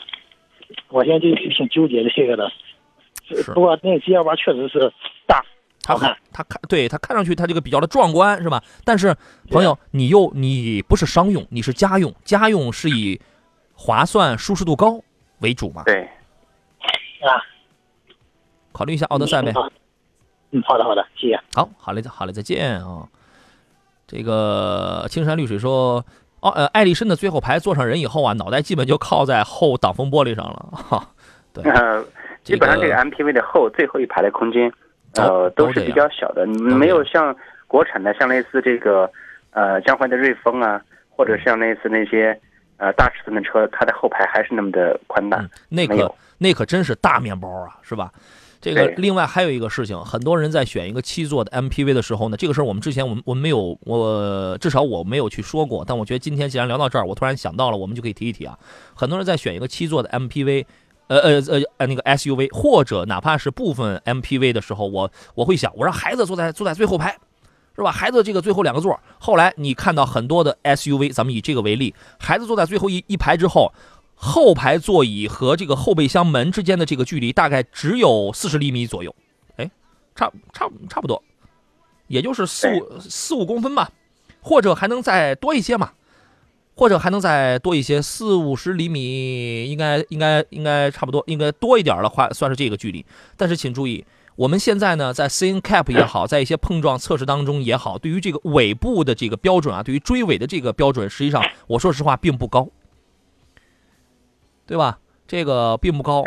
[0.89, 2.51] 我现在就挺纠结的这个的。
[3.37, 4.93] 是，不过那个 GL 八确实是
[5.27, 5.45] 大，
[5.87, 8.63] 好看，它看对它看上去它这个比较的壮观是吧？
[8.85, 9.15] 但是
[9.51, 13.21] 朋友，你又你不是商用，你是家用，家用是以
[13.75, 15.01] 划算、舒适度高
[15.41, 15.83] 为主嘛？
[15.85, 16.09] 对。
[17.21, 17.37] 啊，
[18.73, 19.53] 考虑一下奥德赛呗。
[20.53, 21.39] 嗯，好的好的，谢谢。
[21.55, 23.07] 好，好嘞，好嘞，再见啊。
[24.07, 26.05] 这个青山绿水说，
[26.41, 30.71] 哦，呃，艾力绅的最后排坐上人以后啊，脑袋基本就靠在后挡风玻璃上了。
[30.73, 31.11] 哈，
[31.53, 31.63] 对，
[32.43, 34.73] 基本上这个 MPV 的后最后一排的空间，
[35.15, 37.35] 呃，都是比较小的，没有像
[37.67, 39.11] 国产的，像类似这个
[39.53, 42.39] 呃江淮的瑞风啊，或者像类似那些
[42.79, 45.45] 呃大尺寸的车，它的后排还是那么的宽大。
[45.69, 48.11] 那可那可真是大面包啊，是吧？
[48.63, 55.83] 这个另外还有一个事情，很多人在选一个七座的 MPV 的时候呢，这个事儿我们之前我们我们没有，我至少我没有去说过。
[55.87, 58.59] 但我觉得今天既然聊到这儿，我突然想到了，我们就可以提一提啊。
[58.95, 60.67] 很多人在选一个七座的 MPV，
[61.11, 67.19] 呃呃呃呃那个 SUV，或者哪怕是部分 MPV 的时候，我我会想，我让孩子坐在坐在最后排，
[67.75, 67.91] 是吧？
[67.91, 68.99] 孩子这个最后两个座。
[69.19, 73.73] 后来你看到很多的 SUV，咱们以这个为例，孩子坐在最后一一排之后。
[74.23, 79.17] 后排座椅和这个后备箱门之间的这个距离大概只有四十厘米左右，
[79.57, 79.71] 哎，
[80.15, 81.23] 差差差不多，
[82.07, 83.91] 也就是四五四五公分吧，
[84.43, 85.93] 或者还能再多一些嘛，
[86.81, 93.05] 或者还能再多一些，四五十厘米应该应该应该差不多，应该多一点的话算是这个距离。
[93.37, 94.03] 但是请注意，
[94.35, 102.67] 我们现在呢在 C N Cap 也好，在一些碰撞测试当中也好，对于这个尾部的这个标准啊，对于追尾的这个标准，实际上我说实话并不高。
[104.65, 104.99] 对吧？
[105.29, 106.25] 这个并不高，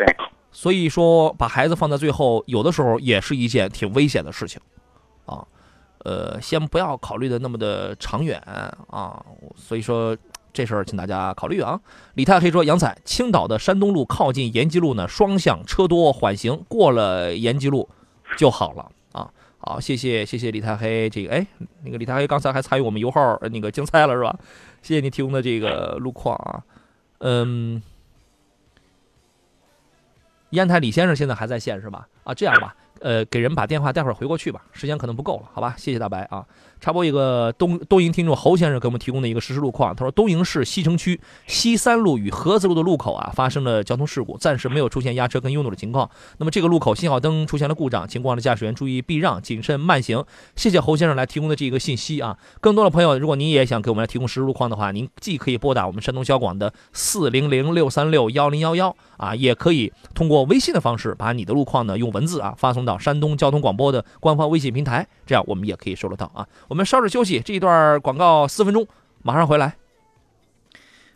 [0.52, 4.60] 所以说把孩子放在最后，有的时候也是一件挺危险的事情，
[5.26, 5.44] 啊，
[6.04, 8.38] 呃，先不要考虑的那么的长远
[8.88, 9.20] 啊，
[9.56, 10.16] 所以说
[10.54, 11.78] 这事儿请大家考虑啊。
[12.14, 17.86] 李太黑说：“杨仔，青岛的山东路靠近延吉路呢，双向车多缓行，过了延吉路
[18.38, 21.46] 就好了啊。”好，谢谢谢谢李太黑，这个哎，
[21.82, 24.38] 那个李太黑刚才还参与我们油耗那个竞猜了是吧？
[24.80, 26.62] 谢谢你提供的这个路况啊，
[27.18, 27.82] 嗯。
[30.50, 32.06] 烟台李先生现在还在线是吧？
[32.22, 32.76] 啊，这样吧。
[33.00, 35.74] 呃，给人把电话待会儿回过去吧，时间可能不够了，好吧？
[35.76, 36.46] 谢谢大白啊。
[36.84, 46.10] 插播一个东东营听众侯先生给我们提供的一个实时路况，他说东营市西城区西三路与河子路的路口啊发生了交通事故，暂时没有出现压车跟拥堵的情况。
[46.36, 50.22] 那么这个路口信号灯出现了故障，请过往的驾驶员注意避让，谨慎慢行。
[50.56, 52.36] 谢谢侯先生来提供的这个信息啊。
[52.60, 66.46] 更多的朋友，如果您也想给我们来提供实时路况的话，您既可以拨打我们山东交广的四零零六三六幺零幺幺啊，也可以通过微信的方式把你的路况呢用文字啊发送到山东交通广播的官方微信平台，这样我们也可以收得到啊。
[66.74, 68.84] 我们稍事休息，这一段广告四分钟，
[69.22, 69.76] 马上回来。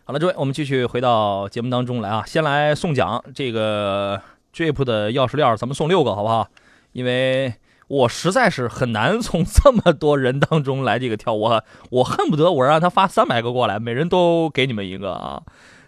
[0.05, 2.23] 好了，诸位，我们继续回到节目当中来啊。
[2.25, 4.21] 先来送奖，这个
[4.55, 6.47] Jeep 的钥匙链咱们送六个，好不好？
[6.93, 7.55] 因为
[7.89, 15.43] 我实在是很难从这么多人当中来这个挑，我我恨不得我让他发三百个过来，每人都给你们一个啊。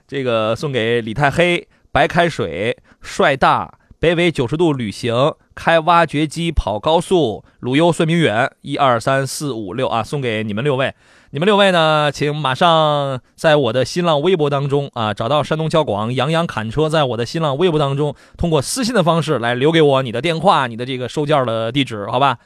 [0.05, 3.75] 这个送给李太黑、白开水、帅大。
[4.01, 10.93] 北纬九十度旅行，开挖掘机跑高速，鲁优孙明远，一二三四五六啊，送给你们六位。
[11.33, 22.37] 你们六位呢，请马上在我的新浪微博当中啊，找到山东交广杨洋侃车，在我的新浪微博当中，通过私信的方式来留给我你的电话、你的这个收件的地址，好吧？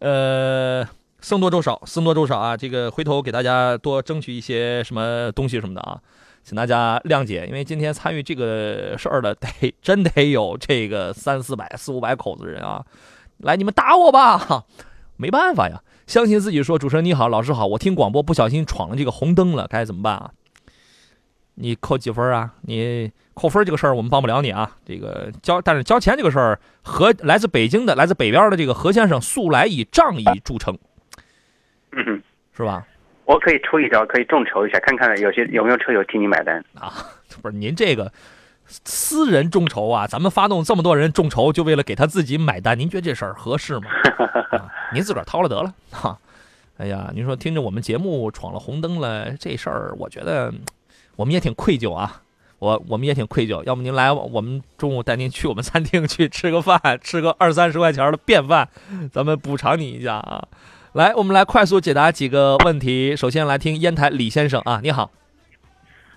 [0.00, 0.84] 呃，
[1.20, 6.00] 僧多粥少，僧多粥少啊，这个回头给大家多争取一些什么东西什么的啊。
[6.44, 9.48] 请大家谅解，因为今天参与这个事儿的得
[9.80, 12.84] 真得有这个三四百、四五百口子人啊！
[13.38, 14.64] 来，你们打我吧！
[15.16, 20.32] 没办法呀，相信自己说，主持人你好，老师好，我听广播不小心闯了这个红灯了，该怎么办啊？
[21.54, 22.54] 你扣几分啊？
[22.62, 24.76] 你扣分这个事儿我们帮不了你啊。
[24.84, 30.76] 这个交，但是交钱这个事儿，何来自北京的、来自北边的这个何先生素来以仗义著称，
[32.52, 32.84] 是吧？
[33.24, 36.92] 我可以出一招，可以众筹一下，看看有些有没有车友替你买单啊？
[37.40, 38.12] 不是您这个
[38.66, 40.06] 私人众筹啊？
[40.06, 42.78] 咱们发动这么多人众筹，就为了给他自己买单？
[42.78, 43.90] 您觉得这事儿合适吗？
[44.92, 46.18] 您自个儿掏了得了哈。
[46.78, 50.52] 哎呀，您说听着我们节目闯了红灯了，这事儿我觉得
[51.16, 52.22] 我们也挺愧疚啊。
[52.58, 58.68] 我我们也挺愧疚，要不您来，我们中午带您去我们餐厅去吃个饭，吃个二三十块钱的便饭，
[59.10, 60.46] 咱们补偿你一下啊。
[60.94, 63.16] 来，我们来快速解答几个问题。
[63.16, 65.10] 首先来听烟台李先生啊，你好。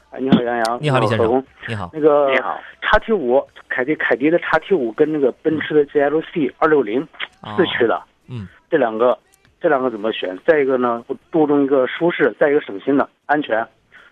[0.10, 0.78] 哎你好，杨洋。
[0.82, 1.42] 你好，李先生。
[1.66, 1.90] 你好。
[1.94, 2.60] 那个你好。
[2.82, 7.08] 叉 T 五，凯迪凯迪的叉 T 五跟那个奔驰的 GLC 二六零
[7.56, 9.18] 四驱的，嗯，这两个，
[9.62, 10.38] 这两个怎么选？
[10.46, 13.66] 再一个呢，注重一个舒适，再一个省心的安全。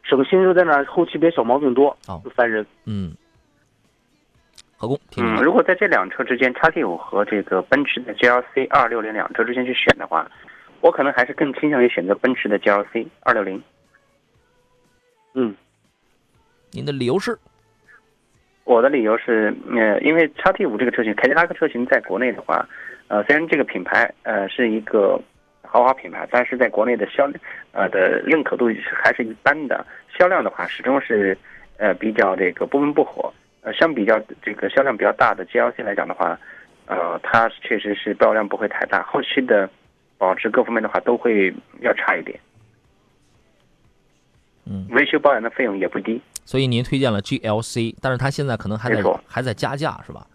[0.04, 2.66] 省心就在那后期别小毛病多，就烦人。
[2.86, 3.14] 嗯。
[4.78, 10.26] 何工，嗯，如果在这两车之间，叉 T 五和这个奔驰的 GLC 二六零两车之间去选的话，
[10.84, 13.64] 我可能还是更倾向于选择奔驰的 GLC 二六零。
[15.34, 15.56] 嗯。
[16.72, 17.40] 您的理由是？
[18.66, 22.68] 我的理由是，呃，因为叉 T 五这个车型，凯迪拉克车型在国内的话，
[23.08, 25.18] 呃，虽然这个品牌呃是一个
[25.62, 27.32] 豪华品牌，但是在国内的销
[27.72, 28.70] 呃的认可度
[29.02, 29.86] 还是一般的，
[30.18, 31.38] 销量的话始终是
[31.78, 33.34] 呃比较这个不温不火。
[33.62, 36.38] 呃，相比较这个销量比较大的 GLC 来讲的话，
[36.88, 39.70] 呃，它确实是保有量不会太大，后期的
[40.18, 42.40] 保值各方面的话都会要差一点。
[44.66, 50.26] 嗯，维修保养的费用也不低，所以您推荐了 GLC，但是它现在可能还在还在加价是吧？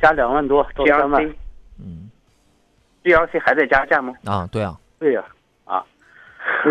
[0.00, 1.32] 加两万多，GLC，
[1.82, 2.10] 嗯
[3.02, 4.12] ，GLC 还在加价吗？
[4.26, 5.24] 啊，对啊，对呀，
[5.64, 5.82] 啊，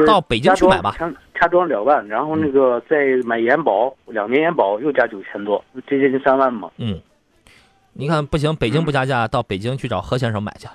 [0.05, 0.95] 到北京去买吧，
[1.41, 6.69] 加装两万，然后那个再买延保，两年延保又加九千多，接近三万嘛。
[6.77, 7.01] 嗯，
[7.93, 10.67] 你看不行，北京不加价，到北京去找何先生买去。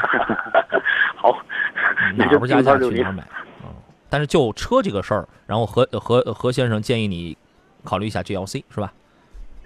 [1.16, 1.36] 好，
[2.16, 3.26] 哪儿不加价去哪儿买。
[4.08, 7.36] 但是就车这个事儿，然后何何何先生建议你
[7.84, 8.92] 考虑一下 GLC 是吧？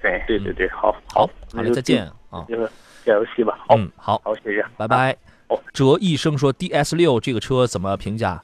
[0.02, 2.44] 对对对对，好，好，好嘞，再见啊。
[2.46, 2.70] 就是
[3.06, 3.58] GLC 吧。
[3.70, 5.16] 嗯，好，好，谢谢，拜拜。
[5.48, 8.42] 哦，哲一生说 DS 六这个车怎么评价？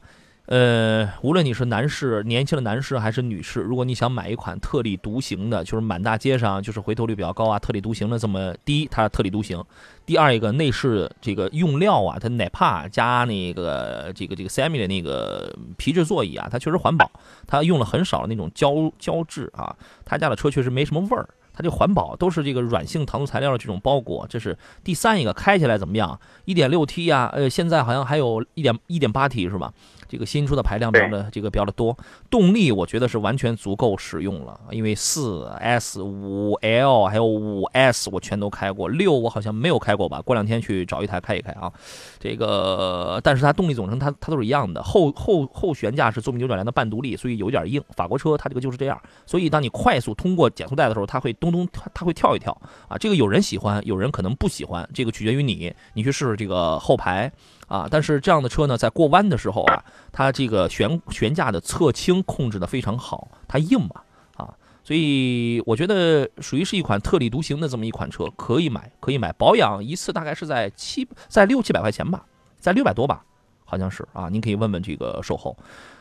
[0.50, 9.62] 呃，无论你是男士、年轻的男士还是女士，如果你想买一款特立独行的，就是满大街上就是回头率比较高啊，特立独行的这么第一，它特立独行；
[10.04, 17.08] 第二一个内饰这个用料啊，它哪怕加那个这个这个 semi 的那个皮质座椅啊，它确实环保，
[17.46, 21.28] 它用了很少的那种胶胶质啊，他家的车确实没什么味儿。
[21.52, 26.18] 它这环保都是这个软性糖塑材料的这种包裹，这是第三一个开起来怎么样？
[26.44, 29.72] 一点六 T 呀，呃，现在好像还有一点一点八 T 是吧？
[30.10, 31.96] 这个新出的排量比较的这个比较的多，
[32.28, 40.20] 动力我觉得是完全足够使用了，因为四 S、五 L 还有五 S 我全都开过，六我好像没有开过吧？
[40.20, 41.72] 过两天去找一台开一开啊。
[42.18, 47.80] 这个，但是它动力总成它它都是一样的，后后后悬架是做扭转梁的半独立，所以有点硬。
[47.94, 52.50] 法国车它这个就是这样，所以当你快速通过减速带的时候，它会咚咚它它会跳一跳
[52.88, 52.98] 啊。
[52.98, 57.30] 这个有人喜欢，有人可能不喜欢，这个取决于你，你去试试这个后排。
[57.70, 64.02] 啊，但是这样的车呢，在过弯的时候啊，它这个悬悬架的侧倾控制的非常好，它硬嘛，
[64.36, 64.50] 啊，
[64.82, 69.32] 所以我觉得属于是一款特立独行的这么一款车，可以买，可以买。
[69.34, 72.24] 保养一次大概是在七，在六七百块钱吧，
[72.58, 73.22] 在六百多吧，
[73.64, 74.28] 好像是啊。
[74.28, 75.56] 您可以问问这个售后。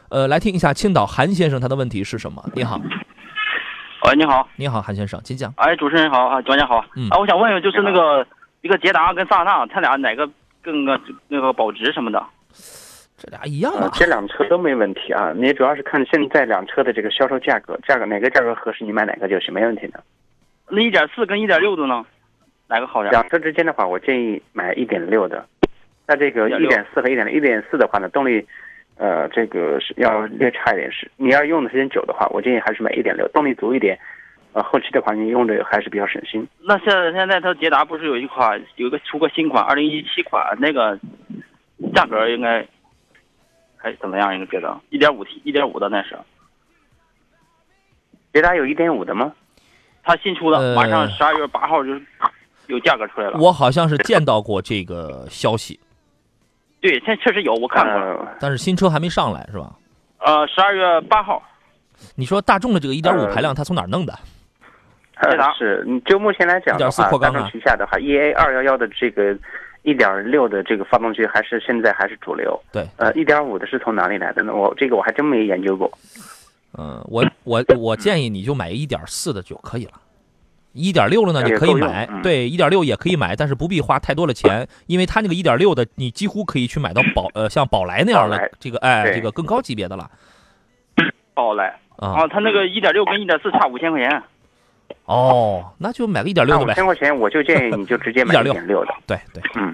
[0.09, 2.43] 呃，来听一下青岛韩先生他的问题是什么？
[2.55, 2.81] 你好，
[4.05, 5.53] 喂，你好，你好，韩先生，请讲。
[5.57, 6.83] 哎，主持人好啊，专家好。
[6.95, 7.07] 嗯。
[7.11, 8.25] 啊，我想问问，就是那个
[8.61, 10.27] 一个捷达跟桑塔纳，它俩哪个？
[10.71, 12.23] 更个那个保值什么的，
[13.17, 13.89] 这俩一样啊。
[13.93, 20.03] 这两车都没问题啊，你主要是看现在两车的这个销售价格，价格哪个价格合适，你买哪个就是没问题的。
[20.69, 22.05] 那一点四跟一点六的呢，
[22.67, 23.11] 哪个好点？
[23.11, 25.45] 两车之间的话，我建议买一点六的。
[26.07, 28.45] 那这个一点四和一点一点四的话呢，动力，
[28.97, 30.91] 呃，这个是要略差一点。
[30.91, 33.97] 是你要用的时间久的话，我建议还是买一点六，动力足一点。
[34.53, 36.47] 呃，后期的话你用着还是比较省心。
[36.61, 40.99] 那现在现在它捷达不是有一款有一个出个新款，二零一七款那个
[41.93, 42.65] 价格应该
[43.77, 44.33] 还怎么样？
[44.33, 46.17] 应该觉得一点五 T 一点五的那是。
[48.33, 49.31] 捷达有一点五的吗？
[50.03, 51.91] 它新出的，马上十二月八号就
[52.67, 53.37] 有价格出来了。
[53.39, 55.79] 我好像是见到过这个消息。
[56.81, 59.75] 对，现在确实有，我看过，但是新车还没上来，是吧？
[60.19, 61.43] 呃，十二月八号。
[62.15, 64.13] 你说大众的这个一点五排量，它从哪儿弄的？
[64.13, 64.19] 捷
[65.37, 69.37] 达是，就目前来讲的话，大众旗下的话，E A 二幺幺的这个
[69.83, 72.57] 一点六的这个发动机还是现在还是主流。
[72.71, 74.53] 对，呃，一点五的是从哪里来的呢？
[74.53, 75.91] 我这个我还真没研究过。
[76.77, 79.93] 嗯，我我我建议你就买一点四的就可以了。
[80.73, 90.09] 一点六的呢，你可以买，对，一点六也可以买，但是不必花太多的钱，因为它那个一点六的，你几乎可以去买到宝呃像宝来那样的这个哎这个更高级别的了。
[91.33, 94.23] 宝来啊，它那个一点六跟一点四差五千块钱。
[95.05, 96.73] 哦，那就买个一点六的呗。
[96.73, 98.93] 五千块钱，我就建议你就直接买一点六的。
[99.07, 99.73] 对对，嗯，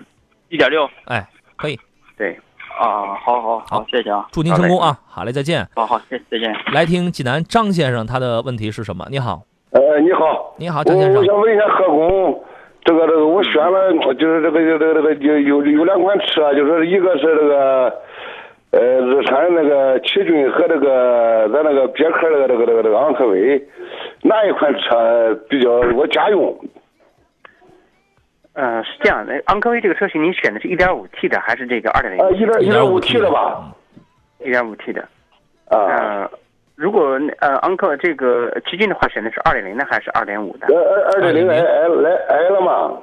[0.50, 1.28] 一点六，哎，
[1.58, 1.80] 可以。
[2.18, 2.32] 对，
[2.80, 4.98] 啊，好好好，谢谢啊，祝您成功啊！
[5.08, 5.68] 好嘞，再见。
[5.76, 6.56] 好好，谢再见。
[6.74, 9.06] 来听济南张先生，他的问题是什么？
[9.10, 9.44] 你好。
[9.72, 10.56] 呃，你好。
[10.58, 11.16] 你好，张先生。
[11.16, 12.44] 我想问一下何工，
[12.86, 17.94] 这个这个我选了，就是这个这个这个有有有两款车，就是一个是这个
[18.72, 23.62] 呃，日产那个奇骏和这个咱那个别克那个这个这个这个昂科威，
[24.28, 26.58] 哪一款车比较我家用？
[28.54, 32.24] 呃，是这样的，昂科威这个车型，您选的是一点五 T 的还是这个二点零？
[32.24, 33.72] 呃，一点一点五 T 的吧。
[34.40, 35.02] 一点五 T 的。
[35.68, 35.78] 啊。
[35.78, 36.32] 呃，
[36.76, 40.68] 如果呃昂科这个奇骏的话，选的是二点零的还是二点五的？
[40.68, 42.98] 呃，二二点零来挨了吗？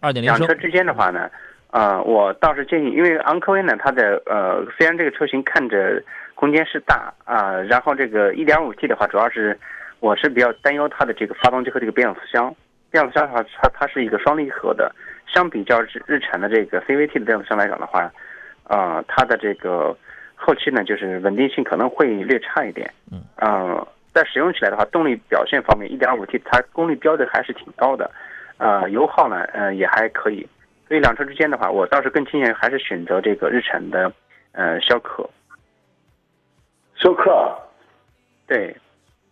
[0.00, 1.28] 二点零两车之间的话呢，
[1.72, 6.00] 呃，我倒是建议，因为昂科威呢，它的呃，虽然这个车型看着
[6.36, 9.58] 空间是大啊，然后这个一点五 T 的话，主要是
[10.00, 12.54] 我是比较担忧它的这个发动机和这个变速箱。
[12.90, 14.94] 变速箱的话，它它是一个双离合的，
[15.26, 18.12] 相比较日日产的这个 CVT 的变速箱来讲的话，
[18.68, 19.96] 呃，它的这个
[20.34, 22.92] 后期呢，就是稳定性可能会略差一点。
[23.10, 23.22] 嗯。
[23.36, 28.10] 呃，在使用起来的话，动力表现方面，一点五 T 它功率标的还是挺高的。
[28.58, 30.46] 呃，油耗呢，呃，也还可以，
[30.86, 34.12] 所以两车之间的话，我倒是更倾向于还是选择这个日产的，
[34.52, 35.28] 呃，逍客。
[36.98, 37.30] 逍客，
[38.46, 38.74] 对，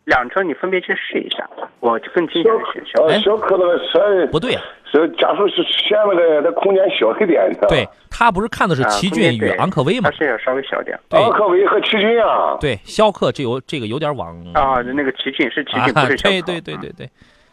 [0.04, 1.48] 两车你分别去试一下，
[1.80, 3.02] 我更倾向于选逍。
[3.04, 4.56] 呃，逍客那个车不对，
[4.90, 7.50] 是加速是嫌那个那空间小一点。
[7.68, 10.10] 对他不是看的是奇骏与昂科威吗？
[10.10, 10.98] 它是要稍微小点。
[11.10, 12.56] 昂科威和奇骏啊。
[12.60, 16.30] 对，逍客这有这个有点往啊，那个奇骏是奇骏，不是逍客。
[16.30, 17.10] 对对对对对。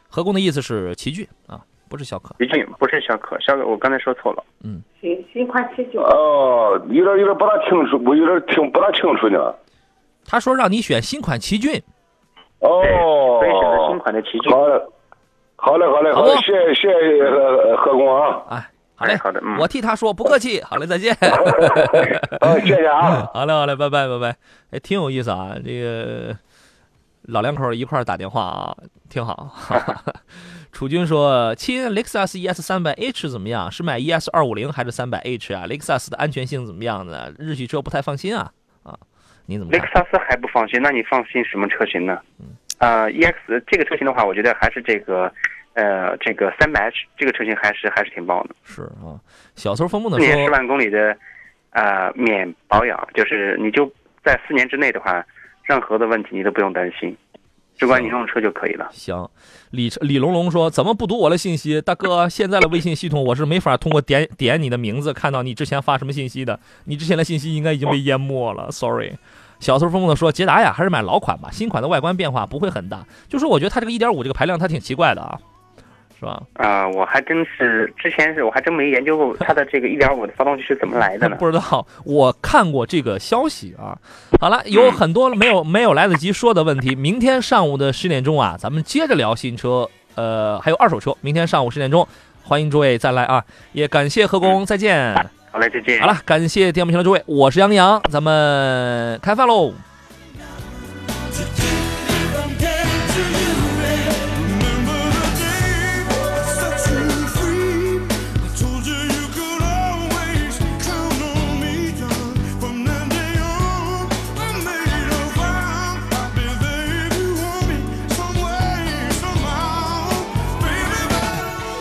[0.09, 2.35] 何工的意思是奇骏啊，不是逍客。
[2.37, 4.43] 奇骏不是逍客，逍客我刚才说错了。
[4.63, 5.99] 嗯，新新款奇骏。
[6.01, 9.55] 哦，有点有点不大清楚，我有点听不大清楚呢。
[10.25, 11.81] 他说让你选新款奇骏。
[12.59, 13.39] 哦。
[13.39, 14.51] 所以选择新款的奇骏。
[14.51, 14.83] 好嘞，
[15.57, 18.41] 好嘞，好嘞，好嘞，谢谢谢谢何何工啊。
[18.49, 20.61] 哎，好嘞，好的，我替他说不客气。
[20.65, 21.15] 好嘞，再见。
[22.39, 23.29] 好，谢谢啊。
[23.33, 24.35] 好嘞，好嘞，拜拜，拜拜。
[24.71, 26.35] 哎，挺有意思啊，这个。
[27.25, 28.75] 老两口一块打电话啊，
[29.07, 29.47] 挺好。
[30.73, 33.71] 楚军说：“亲，雷克萨斯 ES 三百 H 怎么样？
[33.71, 35.67] 是买 ES 二五零还是三百 H 啊？
[35.67, 37.31] 雷克萨斯的安全性怎么样呢？
[37.37, 38.51] 日系车不太放心啊啊！
[39.45, 39.71] 你怎么？
[39.71, 40.81] 雷克萨斯还不放心？
[40.81, 42.21] 那你放心什么车型呢？
[42.77, 43.33] 啊，EX
[43.67, 45.31] 这个车型的话，我觉得还是这个，
[45.73, 48.55] 呃，这个三百 H 这个车型还是还是挺棒的。
[48.63, 49.19] 是啊，
[49.55, 51.15] 小偷风梦的说，四年十万公里的，
[51.69, 53.85] 啊，免保养，就是你就
[54.23, 55.25] 在四年之内的话。”
[55.63, 57.15] 任何的问题你都不用担心，
[57.81, 58.87] 只管你用车就可以了。
[58.91, 59.27] 行，
[59.71, 62.29] 李李龙龙说：“怎么不读我的信息，大哥？
[62.29, 66.59] 现在的微信系统我是没法通过点点你的名字看到你之前发什么信息的。
[66.85, 69.13] 你之前的信息应该已经被淹没了，sorry。”
[69.59, 73.03] 小偷疯疯的说：“捷达呀，还是买老款吧，新款的外观变化不会很大。
[73.27, 75.39] 就是我觉得它这个一点五这个排量它挺奇怪的啊。”
[76.21, 76.39] 是吧？
[76.53, 81.35] 啊，我还真是之前是我还真没研究过 它的这个一点五的发动机是怎么来的呢？
[81.41, 83.97] 不知道，我看过这个消息啊。
[84.39, 91.15] 好了，有很多没有没有来得及说的问题，明天上午的十点钟啊，咱们接着聊新车，呃，还有二手车。
[91.21, 92.07] 明天上午十点钟，
[92.43, 93.43] 欢迎诸位再来啊！
[93.71, 95.15] 也感谢何工，再见。
[95.51, 95.99] 好嘞，再见。
[95.99, 99.73] 好了，感谢电幕前的诸位，我是杨洋，咱们开饭喽。